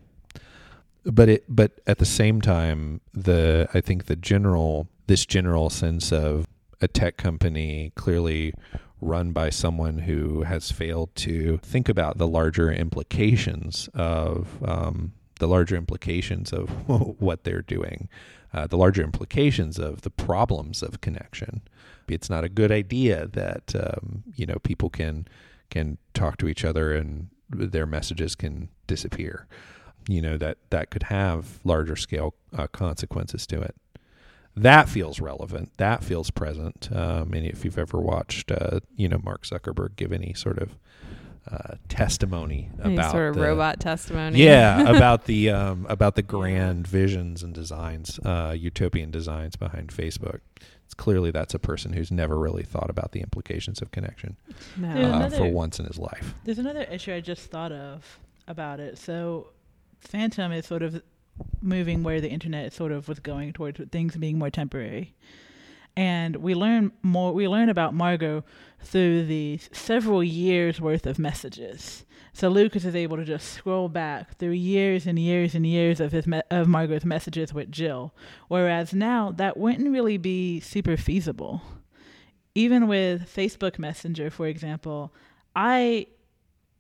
[1.05, 6.13] But it but at the same time the I think the general this general sense
[6.13, 6.47] of
[6.83, 8.53] a tech company clearly
[9.01, 15.49] run by someone who has failed to think about the larger implications of um, the
[15.49, 16.69] larger implications of
[17.21, 18.09] what they're doing,
[18.53, 21.63] uh, the larger implications of the problems of connection.
[22.09, 25.27] It's not a good idea that um, you know people can
[25.71, 29.47] can talk to each other and their messages can disappear.
[30.09, 33.75] You know that that could have larger scale uh, consequences to it.
[34.57, 35.73] That feels relevant.
[35.79, 36.89] That feels present.
[36.93, 40.77] Um, and if you've ever watched, uh, you know, Mark Zuckerberg give any sort of
[41.51, 44.39] uh, testimony Any about sort of the, robot testimony.
[44.45, 50.41] yeah, about the um, about the grand visions and designs, uh, utopian designs behind Facebook.
[50.85, 54.37] It's clearly that's a person who's never really thought about the implications of connection
[54.77, 54.89] no.
[54.89, 56.35] Uh, another- for once in his life.
[56.45, 58.99] There's another issue I just thought of about it.
[58.99, 59.49] So,
[60.01, 61.03] Phantom is sort of
[61.61, 65.15] moving where the internet sort of was going towards things being more temporary.
[65.97, 67.33] And we learn more.
[67.33, 68.45] We learn about Margot
[68.81, 72.05] through the several years worth of messages.
[72.33, 76.13] So Lucas is able to just scroll back through years and years and years of
[76.13, 78.15] his me- of Margot's messages with Jill,
[78.49, 81.61] whereas now that wouldn't really be super feasible.
[82.55, 85.13] Even with Facebook Messenger, for example,
[85.55, 86.07] I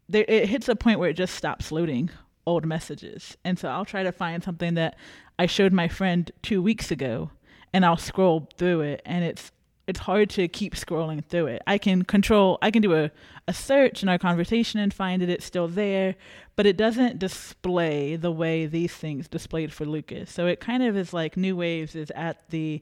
[0.08, 2.08] there it hits a point where it just stops loading
[2.46, 3.36] old messages.
[3.44, 4.96] And so I'll try to find something that
[5.38, 7.30] I showed my friend 2 weeks ago
[7.72, 9.52] and I'll scroll through it and it's
[9.86, 11.62] it's hard to keep scrolling through it.
[11.66, 13.10] I can control, I can do a,
[13.48, 16.14] a search in our conversation and find it, it's still there,
[16.54, 20.30] but it doesn't display the way these things displayed for Lucas.
[20.30, 22.80] So it kind of is like New Waves is at the,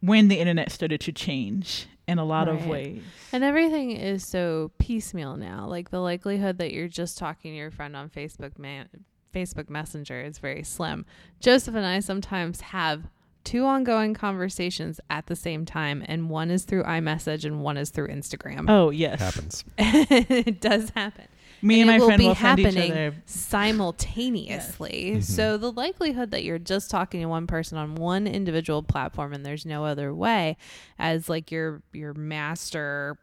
[0.00, 3.02] when the internet started to change in a lot of ways.
[3.32, 5.66] And everything is so piecemeal now.
[5.66, 8.88] Like the likelihood that you're just talking to your friend on Facebook man
[9.32, 11.06] Facebook Messenger is very slim.
[11.40, 13.04] Joseph and I sometimes have
[13.44, 17.90] two ongoing conversations at the same time and one is through iMessage and one is
[17.90, 18.66] through Instagram.
[18.68, 19.20] Oh, yes.
[19.20, 19.64] Happens.
[19.78, 21.26] it does happen.
[21.62, 23.14] Me And and, it my will friend be will find each happening other.
[23.24, 25.12] simultaneously.
[25.14, 25.30] Yes.
[25.30, 25.34] Mhm.
[25.34, 29.46] So the likelihood that you're just talking to one person on one individual platform and
[29.46, 30.56] there's no other way
[30.98, 33.18] as like your your master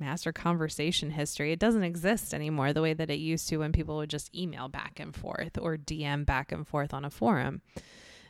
[0.00, 3.96] master conversation history, it doesn't exist anymore the way that it used to when people
[3.98, 7.62] would just email back and forth or DM back and forth on a forum.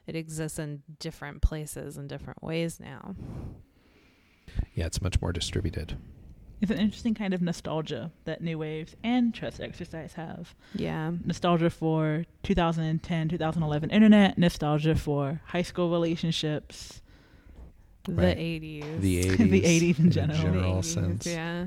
[0.07, 3.15] It exists in different places and different ways now.
[4.75, 5.97] Yeah, it's much more distributed.
[6.63, 10.55] It's an interesting kind of nostalgia that New Waves and Trust Exercise have.
[10.75, 11.11] Yeah.
[11.25, 17.03] Nostalgia for 2010, 2011 internet, nostalgia for high school relationships.
[18.05, 18.37] The Right.
[18.39, 19.01] 80s.
[19.01, 19.37] The 80s.
[19.51, 20.37] The 80s in a general.
[20.39, 21.27] The general 80s, sense.
[21.27, 21.67] Yeah.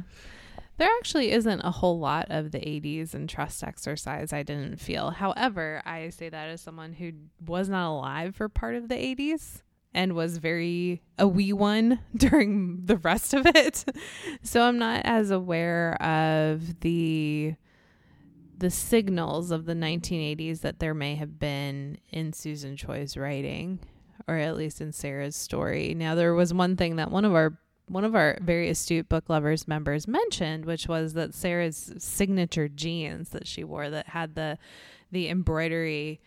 [0.77, 5.11] There actually isn't a whole lot of the 80s and trust exercise, I didn't feel.
[5.11, 7.11] However, I say that as someone who
[7.45, 9.61] was not alive for part of the 80s
[9.95, 13.85] and was very a wee one during the rest of it.
[14.43, 17.55] So I'm not as aware of the
[18.57, 23.79] the signals of the 1980s that there may have been in Susan Choi's writing
[24.29, 25.93] or at least in Sarah's story.
[25.93, 27.57] Now there was one thing that one of our
[27.87, 33.29] one of our very astute book lovers members mentioned, which was that Sarah's signature jeans
[33.29, 34.57] that she wore that had the
[35.11, 36.19] the embroidery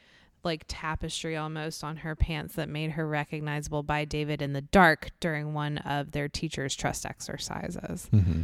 [0.48, 5.10] like tapestry almost on her pants that made her recognizable by David in the dark
[5.20, 8.08] during one of their teachers trust exercises.
[8.10, 8.42] hmm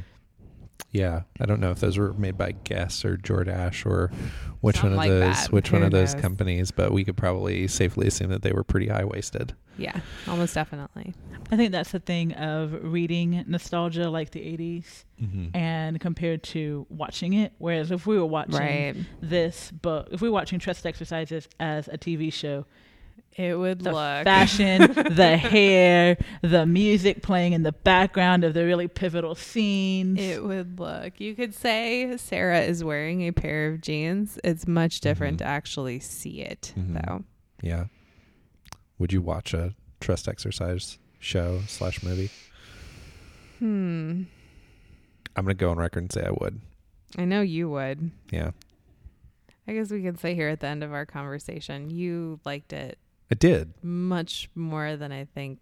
[0.91, 4.13] Yeah, I don't know if those were made by Guess or Jordache or
[4.61, 5.53] which Something one of like those that.
[5.53, 6.23] which one of those knows?
[6.23, 9.55] companies, but we could probably safely assume that they were pretty high waisted.
[9.77, 9.99] Yeah,
[10.29, 11.13] almost definitely.
[11.51, 15.57] I think that's the thing of reading nostalgia like the 80s Mm-hmm.
[15.57, 17.53] and compared to watching it.
[17.59, 18.97] Whereas if we were watching Right.
[19.21, 22.67] this book, if we were watching Trust Exercises as a TV show,
[23.36, 24.81] It would the look fashion,
[25.11, 30.20] the hair, the music playing in the background of the really pivotal scenes.
[30.20, 31.19] It would look.
[31.20, 34.39] You could say Sarah is wearing a pair of jeans.
[34.44, 35.39] It's much different Mhm.
[35.39, 37.02] to actually see it, Mhm.
[37.05, 37.24] though.
[37.61, 37.86] Yeah.
[38.98, 42.31] Would you watch a trust exercise show slash movie?
[43.59, 44.23] Hmm.
[45.36, 46.61] I'm gonna go on record and say I would.
[47.19, 48.11] I know you would.
[48.31, 48.51] Yeah,
[49.66, 52.98] I guess we can say here at the end of our conversation, you liked it
[53.31, 53.75] I did.
[53.83, 55.59] much more than I think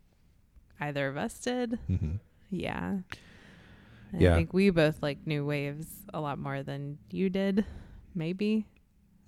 [0.81, 1.79] either of us did.
[1.87, 2.17] hmm
[2.51, 2.99] Yeah.
[4.13, 4.33] And Yeah.
[4.33, 7.65] I think we both like New Waves a lot more than you did.
[8.15, 8.67] Maybe.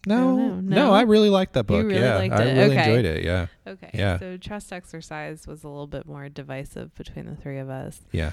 [0.07, 0.55] No, know.
[0.57, 0.93] no, No?
[0.93, 1.87] I really liked that book.
[1.87, 2.55] really yeah, liked I it.
[2.59, 2.91] really Okay.
[2.91, 3.25] enjoyed it.
[3.25, 3.91] Yeah, Okay.
[3.95, 4.19] Yeah.
[4.19, 8.03] So trust exercise was a little bit more divisive between the three of us.
[8.13, 8.33] yeah.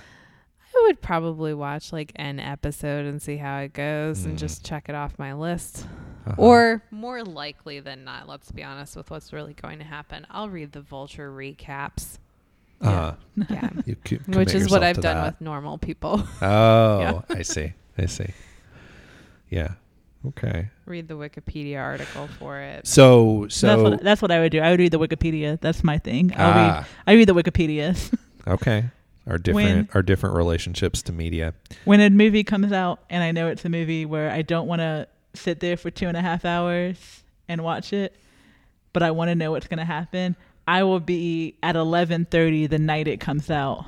[0.74, 4.40] I would probably watch like an episode and see how it goes and Mm.
[4.40, 5.86] just check it off my list.
[6.26, 6.36] Uh-huh.
[6.38, 10.28] Or more likely than not, let's be honest with what's really going to happen.
[10.30, 12.20] I'll read the vulture recaps.
[12.82, 13.14] uh,
[13.50, 13.70] Yeah.
[13.86, 15.26] you c- Which is what I've done that.
[15.26, 16.24] with normal people.
[16.42, 17.22] Oh, Yeah.
[17.30, 17.74] I see.
[17.98, 18.28] I see.
[19.50, 19.74] Yeah.
[20.28, 20.70] Okay.
[20.86, 22.86] read the Wikipedia article for it.
[22.86, 24.60] So, that's so what that's what I would do.
[24.60, 25.60] I would read the Wikipedia.
[25.60, 26.32] That's my thing.
[26.38, 27.98] I'll read ah, I read the Wikipedia.
[28.48, 28.86] okay.
[29.28, 31.56] Our different our different relationships to media.
[31.86, 34.82] when a movie comes out and I know it's a movie where I don't want
[34.82, 38.16] to sit there for two and a half hours and watch it,
[38.94, 40.36] but I want to know what's going to happen,
[40.68, 43.86] I will be at 11:30 the night it comes out,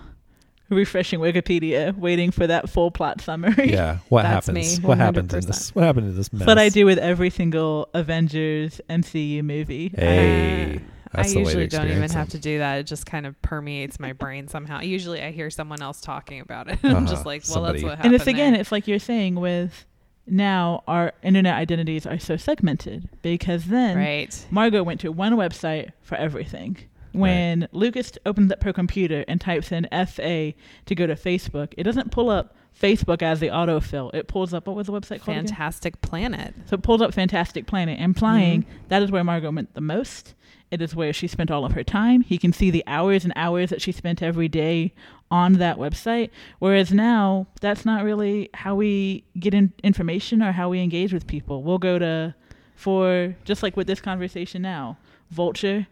[0.69, 3.71] refreshing Wikipedia, waiting for that full plot summary.
[3.71, 3.99] Yeah.
[4.09, 4.79] What That's happens?
[4.81, 5.75] me, What happens in this?
[5.75, 6.39] What happened in this mess?
[6.39, 9.91] That's what I do with every single Avengers MCU movie.
[9.95, 10.79] Hey, Uh,
[11.13, 12.79] that's I the way to usually don't even experience have to do that.
[12.79, 14.81] It just kind of permeates my brain somehow.
[14.81, 16.79] Usually I hear someone else talking about it.
[16.83, 17.23] I'm just Uh-huh.
[17.29, 18.15] like, well, Somebody- that's what and happened.
[18.15, 18.61] it's again, there.
[18.61, 19.85] it's like you're saying with
[20.25, 24.45] now our internet identities are so segmented because then right.
[24.51, 26.77] Margot went to one website for everything.
[27.13, 30.53] When Lucas opens up her computer and types in FA
[30.85, 34.13] to go to Facebook, it doesn't pull up Facebook as the autofill.
[34.13, 35.37] It pulls up what was the website called?
[35.37, 35.47] again?
[35.47, 36.53] Fantastic Planet.
[36.65, 38.87] So it pulls up Fantastic Planet, implying Mm-hmm.
[38.89, 40.33] that is where Margot went the most.
[40.71, 42.21] It is where she spent all of her time.
[42.21, 44.91] He can see the hours and hours that she spent every day
[45.29, 46.31] on that website.
[46.57, 51.27] Whereas now, that's not really how we get in information or how we engage with
[51.27, 51.61] people.
[51.61, 52.33] We'll go to,
[52.75, 54.97] for just like with this conversation now,
[55.29, 55.85] Vulture,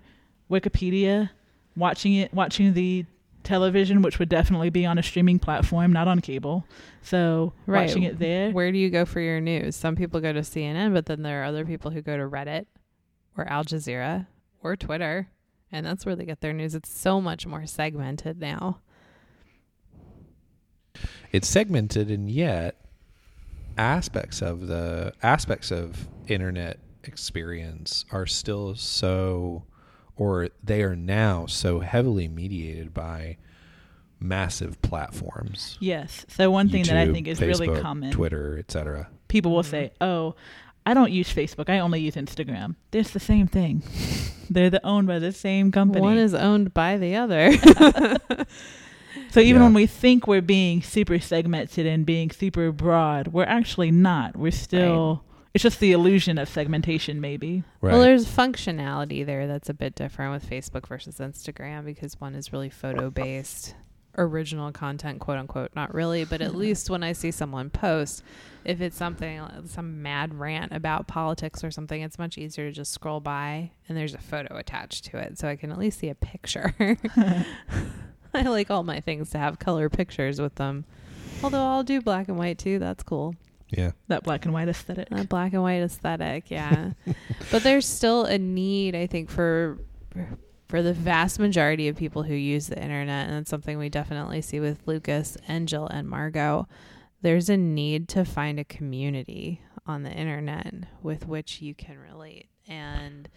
[0.50, 1.30] Wikipedia,
[1.76, 3.06] watching it, watching the
[3.44, 6.66] television, which would definitely be on a streaming platform, not on cable.
[7.02, 7.88] So Right.
[7.88, 8.52] watching it there.
[8.52, 9.76] Where do you go for your news?
[9.76, 12.66] Some people go to CNN, but then there are other people who go to Reddit
[13.38, 14.28] or Al Jazeera
[14.62, 15.28] or Twitter,
[15.72, 16.76] and that's where they get their news.
[16.76, 18.80] It's so much more segmented now.
[21.32, 22.76] it's segmented and yet
[23.78, 29.64] aspects of the aspects of internet experience are still so
[30.22, 33.38] or they are now so heavily mediated by
[34.20, 36.26] massive platforms Yes.
[36.30, 38.12] So one thing that I think is really common.
[38.12, 40.04] twitter etc people will say, mm-hmm.
[40.04, 40.36] "Oh,
[40.86, 41.70] I don't use Facebook.
[41.70, 43.82] I only use Instagram." It's the same thing.
[44.50, 46.02] They're the owned by the same company.
[46.02, 47.54] One is owned by the other.
[49.32, 49.66] so even Yeah.
[49.66, 54.36] when we think we're being super segmented and being super broad, we're actually not.
[54.36, 55.24] We're still.
[55.54, 57.64] It's just the illusion of segmentation, maybe.
[57.82, 62.36] right Well, there's functionality there that's a bit different with Facebook versus Instagram because one
[62.36, 63.76] is really photo based,
[64.18, 65.72] original content, quote unquote.
[65.76, 66.60] Not really, but at mm-hmm.
[66.60, 68.24] least when I see someone post,
[68.64, 72.94] if it's something, some mad rant about politics or something, it's much easier to just
[72.94, 75.38] scroll by and there's a photo attached to it.
[75.38, 76.74] So I can at least see a picture.
[78.34, 80.86] I like all my things to have color pictures with them.
[81.44, 82.80] Although I'll do black and white too.
[82.80, 83.36] That's cool.
[83.72, 85.10] Yeah that black and white aesthetic.
[85.10, 86.92] That black and white aesthetic, yeah.
[87.52, 89.80] but there's still a need, I think, for
[90.68, 94.42] for the vast majority of people who use the internet, and it's something we definitely
[94.42, 96.68] see with Lucas and Jill and Margot.
[97.22, 102.48] There's a need to find a community on the internet with which you can relate,
[102.68, 103.28] and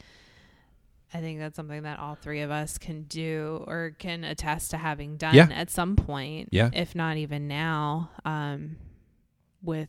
[1.13, 4.79] I think that's something that all three of us can do or can attest to
[4.79, 5.49] having done Yeah.
[5.53, 6.71] at some point, Yeah.
[6.73, 8.11] if not even now.
[8.25, 8.77] Um,
[9.63, 9.89] with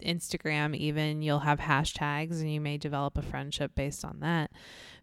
[0.00, 4.50] Instagram, even you'll have hashtags and you may develop a friendship based on that.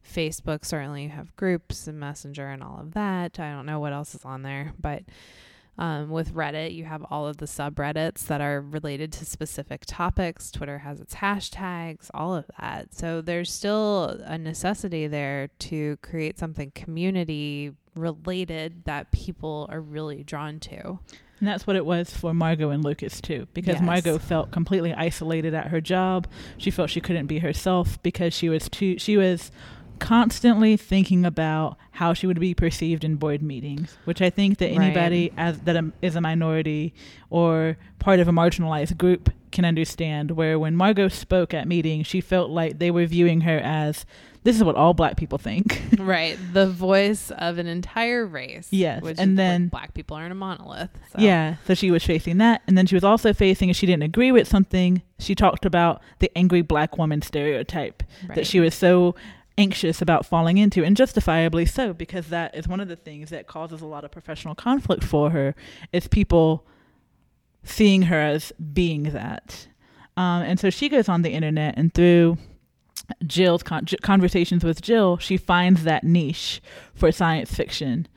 [0.06, 3.40] Facebook, certainly you have groups and Messenger and all of that.
[3.40, 5.04] I don't know what else is on there, but
[5.78, 10.52] um, with Reddit, you have all of the subreddits that are related to specific topics.
[10.52, 12.94] Twitter has its hashtags, all of that.
[12.94, 20.24] So there's still a necessity there to create something community related that people are really
[20.24, 21.00] drawn to.
[21.40, 23.84] And that's what it was for Margot and Lucas too, because Yes.
[23.84, 26.28] Margot felt completely isolated at her job.
[26.58, 28.98] She felt she couldn't be herself because she was too.
[29.00, 29.52] She was
[30.00, 34.72] constantly thinking about how she would be perceived in board meetings, which I think that
[34.76, 34.86] Right.
[34.88, 36.94] anybody as that um, a minority
[37.30, 40.32] or part of a marginalized group can understand.
[40.32, 44.06] Where when Margot spoke at meetings, she felt like they were viewing her as
[44.46, 45.82] this is what all black people think.
[46.00, 46.38] right.
[46.54, 48.68] The voice of an entire race.
[48.72, 50.92] Yes, Which and is, like, then- black people aren't a monolith.
[51.12, 51.20] So.
[51.20, 54.04] Yeah, so she was facing that, and then she was also facing if she didn't
[54.04, 55.02] agree with something.
[55.20, 58.36] She talked about the angry black woman stereotype Right.
[58.36, 59.16] that she was so
[59.58, 63.48] anxious about falling into, and justifiably so, because that is one of the things that
[63.48, 65.56] causes a lot of professional conflict for her.
[65.92, 66.66] Is people
[67.64, 69.68] seeing her as being that,
[70.18, 72.38] um, and so she goes on the internet and through
[73.26, 76.62] Jill's con- conversations with Jill, she finds that niche
[76.94, 78.08] for science fiction.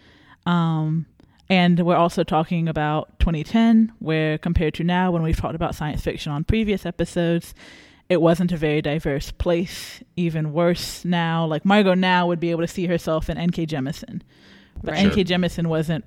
[0.46, 1.06] Um,
[1.50, 6.02] and we're also talking about 2010, where compared to now, when we've talked about science
[6.02, 7.54] fiction on previous episodes,
[8.08, 10.02] it wasn't a very diverse place.
[10.16, 13.66] Even worse now, like Margot now would be able to see herself in N.K.
[13.66, 14.22] Jemisin.
[14.82, 15.04] But Right.
[15.06, 15.24] N.K.
[15.24, 16.04] Jemisin wasn't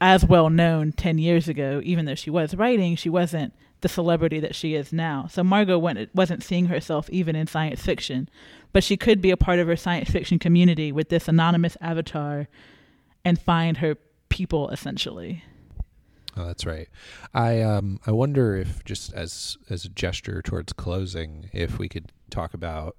[0.00, 3.52] as well known 10 years ago, even though she was writing, she wasn't
[3.84, 5.26] the celebrity that she is now.
[5.30, 8.30] So Margot went, wasn't seeing herself even in science fiction,
[8.72, 12.48] but she could be a part of her science fiction community with this anonymous avatar
[13.26, 13.96] and find her
[14.30, 15.44] people essentially.
[16.34, 16.88] Oh, that's right.
[17.34, 22.10] I um I wonder if just as as a gesture towards closing, if we could
[22.30, 22.96] talk about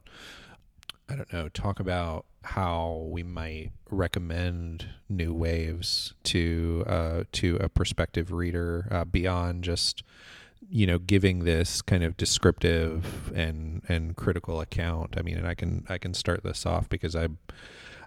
[1.09, 7.69] I don't know, talk about how we might recommend new waves to uh to a
[7.69, 10.03] prospective reader uh, beyond just
[10.69, 15.15] you know giving this kind of descriptive and and critical account.
[15.17, 17.27] I mean, and I can I can start this off because I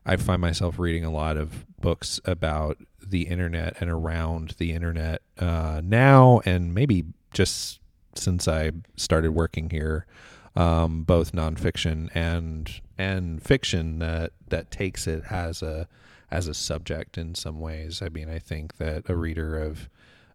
[0.04, 5.22] I find myself reading a lot of books about the internet and around the internet
[5.38, 7.80] uh, now, and maybe just
[8.14, 10.06] since I started working here,
[10.56, 15.88] um, both nonfiction and and fiction that that takes it as a
[16.30, 18.02] as a subject in some ways.
[18.02, 19.88] I mean, I think that a reader of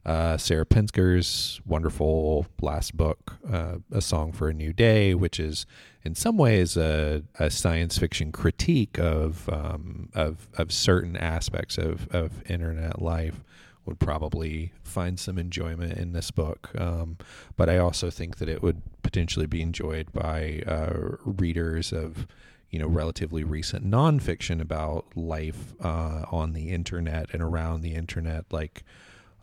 [0.05, 5.65] uh, Sarah Pinsker's wonderful last book, uh, A Song for a New Day, which is
[6.03, 12.07] in some ways a, a science fiction critique of, um, of of certain aspects of,
[12.13, 13.43] of internet life,
[13.85, 16.71] would probably find some enjoyment in this book.
[16.77, 17.17] Um,
[17.55, 22.27] but I also think that it would potentially be enjoyed by uh, readers of
[22.69, 28.45] you know relatively recent nonfiction about life uh, on the internet and around the internet,
[28.51, 28.83] like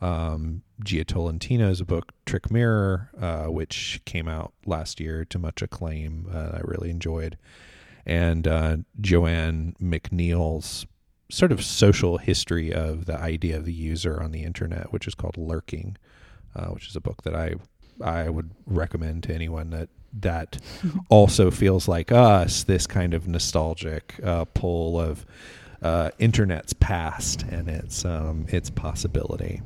[0.01, 6.29] um, Jia Tolentino's book Trick Mirror, uh, which came out last year to much acclaim.
[6.33, 7.37] Uh, I really enjoyed,
[8.07, 10.87] and uh, Joanne McNeil's
[11.31, 15.15] sort of social history of the idea of the user on the internet, which is
[15.15, 15.97] called lurking,
[16.57, 17.55] uh, which is a book that I
[18.03, 19.89] I would recommend to anyone that
[20.21, 20.59] that
[21.09, 25.25] also feels like us this kind of nostalgic uh, pull of
[25.83, 29.63] uh, internet's past and its um, its possibility.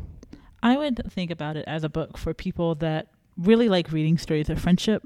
[0.65, 4.49] I would think about it as a book for people that really like reading stories
[4.49, 5.05] of friendship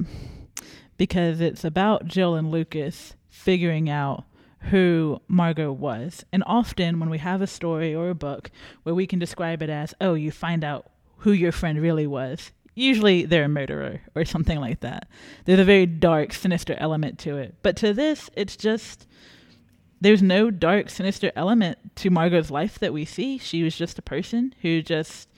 [0.97, 4.23] because it's about Jill and Lucas figuring out
[4.71, 6.25] who Margot was.
[6.33, 8.53] And often when we have a story or a book
[8.85, 12.53] where we can describe it as, oh, you find out who your friend really was,
[12.77, 15.09] usually they're a murderer or something like that.
[15.45, 17.57] There's a very dark, sinister element to it.
[17.65, 19.09] But to this, it's just
[20.01, 23.39] there's no dark, sinister element to Margot's life that we see.
[23.39, 25.29] She was just a person who just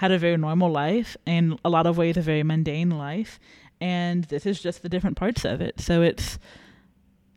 [0.00, 3.38] had a very normal life and a lot of ways a very mundane life.
[3.82, 5.78] And this is just the different parts of it.
[5.78, 6.38] So it's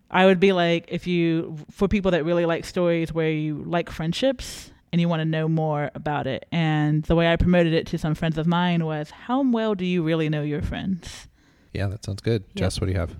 [0.09, 3.89] I would be like if you for people that really like stories where you like
[3.89, 6.45] friendships and you want to know more about it.
[6.53, 9.83] And the way I promoted it to some friends of mine was how well do
[9.83, 11.27] you really know your friends?
[11.73, 12.43] Yeah, that sounds good.
[12.43, 12.55] Yep.
[12.55, 13.13] Jess, what do you have?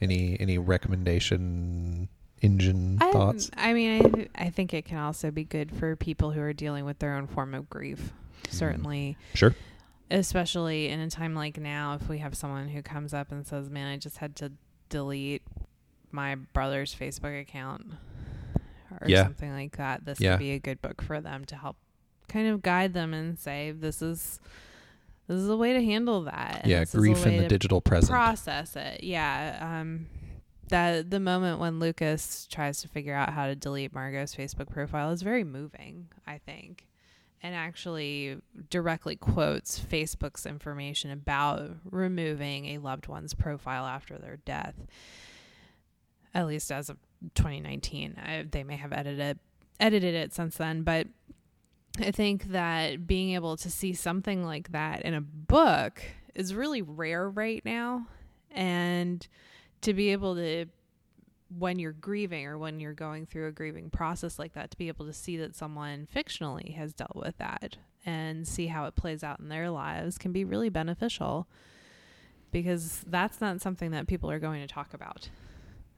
[0.00, 2.08] Any any recommendation
[2.40, 3.50] engine I, thoughts?
[3.56, 6.84] I mean, I I think it can also be good for people who are dealing
[6.84, 8.12] with their own form of grief.
[8.50, 9.54] Certainly, Sure.
[10.10, 13.68] especially in a time like now, if we have someone who comes up and says,
[13.70, 14.52] "Man, I just had to
[14.88, 15.42] delete
[16.12, 17.86] my brother's Facebook account,"
[19.00, 19.24] or Yeah.
[19.24, 20.32] something like that, this Yeah.
[20.32, 21.76] would be a good book for them to help
[22.28, 24.40] kind of guide them and say, "This is."
[25.28, 26.60] This is a way to handle that.
[26.62, 28.12] and yeah, this is a grief in the digital present.
[28.12, 29.02] process it.
[29.02, 29.58] Yeah.
[29.80, 30.06] Um,
[30.68, 35.10] that the moment when Lucas tries to figure out how to delete Margot's Facebook profile
[35.10, 36.86] is very moving, I think,
[37.42, 38.38] and actually
[38.70, 44.74] directly quotes Facebook's information about removing a loved one's profile after their death.
[46.34, 46.98] At least as of
[47.34, 49.38] 2019, I, they may have edited
[49.78, 51.06] edited it since then, but
[51.98, 56.02] I think that being able to see something like that in a book
[56.34, 58.06] is really rare right now.
[58.50, 59.26] And
[59.82, 60.66] to be able to,
[61.48, 64.88] when you're grieving or when you're going through a grieving process like that, to be
[64.88, 69.22] able to see that someone fictionally has dealt with that and see how it plays
[69.22, 71.48] out in their lives can be really beneficial
[72.52, 75.28] because that's not something that people are going to talk about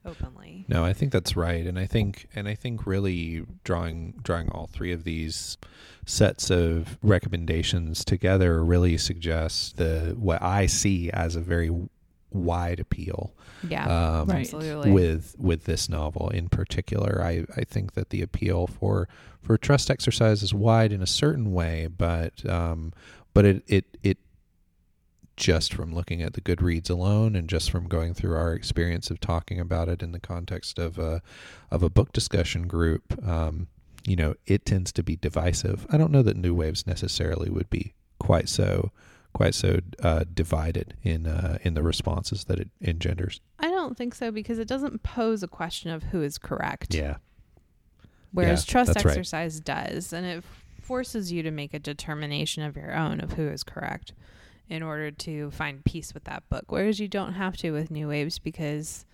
[0.04, 0.64] openly.
[0.68, 4.66] No, I think that's right, and I think and I think really drawing drawing all
[4.66, 5.58] three of these
[6.06, 11.70] sets of recommendations together really suggests the what I see as a very
[12.30, 13.34] wide appeal
[13.68, 14.40] Yeah, um, Right.
[14.40, 14.92] absolutely.
[14.92, 17.20] with with this novel in particular.
[17.22, 19.08] I, I think that the appeal for
[19.40, 22.92] for trust exercise is wide in a certain way, but um,
[23.34, 24.18] but it it it
[25.36, 29.20] just from looking at the Goodreads alone, and just from going through our experience of
[29.20, 31.22] talking about it in the context of a
[31.70, 33.68] of a book discussion group, um,
[34.04, 35.86] you know, it tends to be divisive.
[35.90, 38.90] I don't know that New Waves necessarily would be quite so
[39.38, 43.40] quite so uh, divided in uh, in the responses that it engenders.
[43.60, 46.92] I don't think so because it doesn't pose a question of who is correct.
[46.92, 47.18] Yeah.
[48.32, 49.12] Whereas Yeah, trust that's right.
[49.12, 50.42] exercise does, and it
[50.82, 54.12] forces you to make a determination of your own of who is correct
[54.68, 56.64] in order to find peace with that book.
[56.66, 59.06] Whereas you don't have to with New Waves because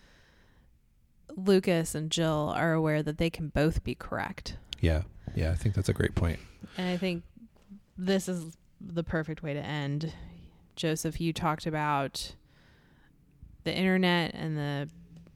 [1.37, 4.57] Lucas and Jill are aware that they can both be correct.
[4.81, 5.03] Yeah.
[5.35, 5.51] Yeah.
[5.51, 6.39] I think that's a great point.
[6.79, 7.25] And I think
[7.99, 8.57] this is
[8.93, 10.13] the perfect way to end.
[10.77, 12.35] Joseph, you talked about
[13.65, 14.89] the internet and the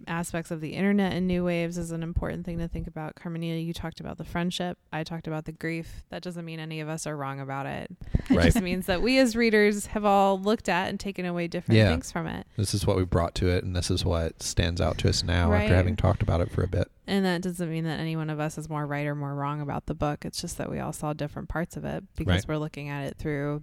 [0.09, 3.15] aspects of the internet and new waves is an important thing to think about.
[3.15, 4.79] Carmenita, you talked about the friendship.
[4.93, 6.05] I talked about the grief.
[6.11, 7.91] That doesn't mean any of us are wrong about it.
[8.31, 8.45] It Right.
[8.45, 11.91] just means that we as readers have all looked at and taken away different Yeah.
[11.91, 12.47] things from it.
[12.57, 15.23] This is what we brought to it, and this is what stands out to us
[15.23, 15.63] now Right.
[15.63, 16.91] after having talked about it for a bit.
[17.07, 19.61] And that doesn't mean that any one of us is more right or more wrong
[19.61, 20.25] about the book.
[20.25, 22.49] It's just that we all saw different parts of it because Right.
[22.49, 23.63] we're looking at it through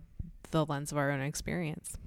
[0.51, 1.97] the lens of our own experience.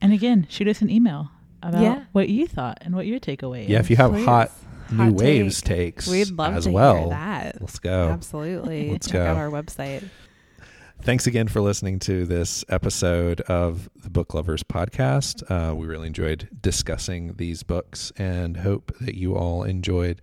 [0.00, 1.30] And again, shoot us an email
[1.62, 2.04] about Yeah.
[2.12, 3.84] what you thought and what your takeaway Yeah, is.
[3.86, 4.24] if you have Please.
[4.24, 4.50] hot
[4.96, 5.96] Hot new waves take.
[5.96, 7.60] takes We'd love as to well, hear that.
[7.60, 8.08] let's go.
[8.10, 8.90] Absolutely.
[8.92, 9.26] Let's Check go.
[9.26, 10.04] out our website.
[11.02, 15.42] Thanks again for listening to this episode of the Book Lovers Podcast.
[15.50, 20.20] Uh, we really enjoyed discussing these books and hope that you all enjoyed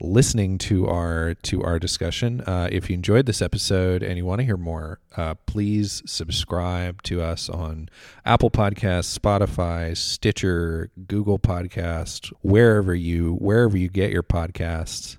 [0.00, 2.40] listening to our to our discussion.
[2.42, 7.02] Uh, if you enjoyed this episode and you want to hear more, uh, please subscribe
[7.04, 7.88] to us on
[8.24, 15.16] Apple Podcasts, Spotify, Stitcher, Google Podcast, wherever you wherever you get your podcasts,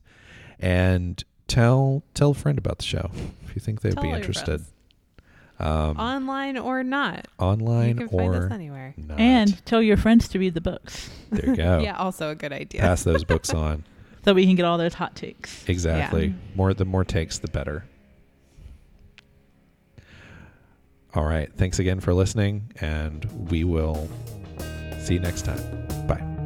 [0.60, 3.10] and tell tell a friend about the show
[3.46, 4.64] if you think they'd Tell be interested.
[5.60, 7.28] Um, Online or not.
[7.40, 8.94] online you can find us or anywhere.
[8.96, 9.20] not.
[9.20, 11.80] And tell your friends to read the books there you go.
[11.84, 12.82] Yeah, also a good idea.
[12.82, 13.84] Pass those books on.
[14.28, 15.64] So we can get all those hot takes.
[15.70, 16.26] Exactly.
[16.28, 16.34] Yeah.
[16.54, 17.86] More the more takes, the better.
[21.16, 21.50] All right.
[21.56, 24.10] Thanks again for listening, and we will
[25.00, 25.62] see you next time.
[26.08, 26.37] Bye.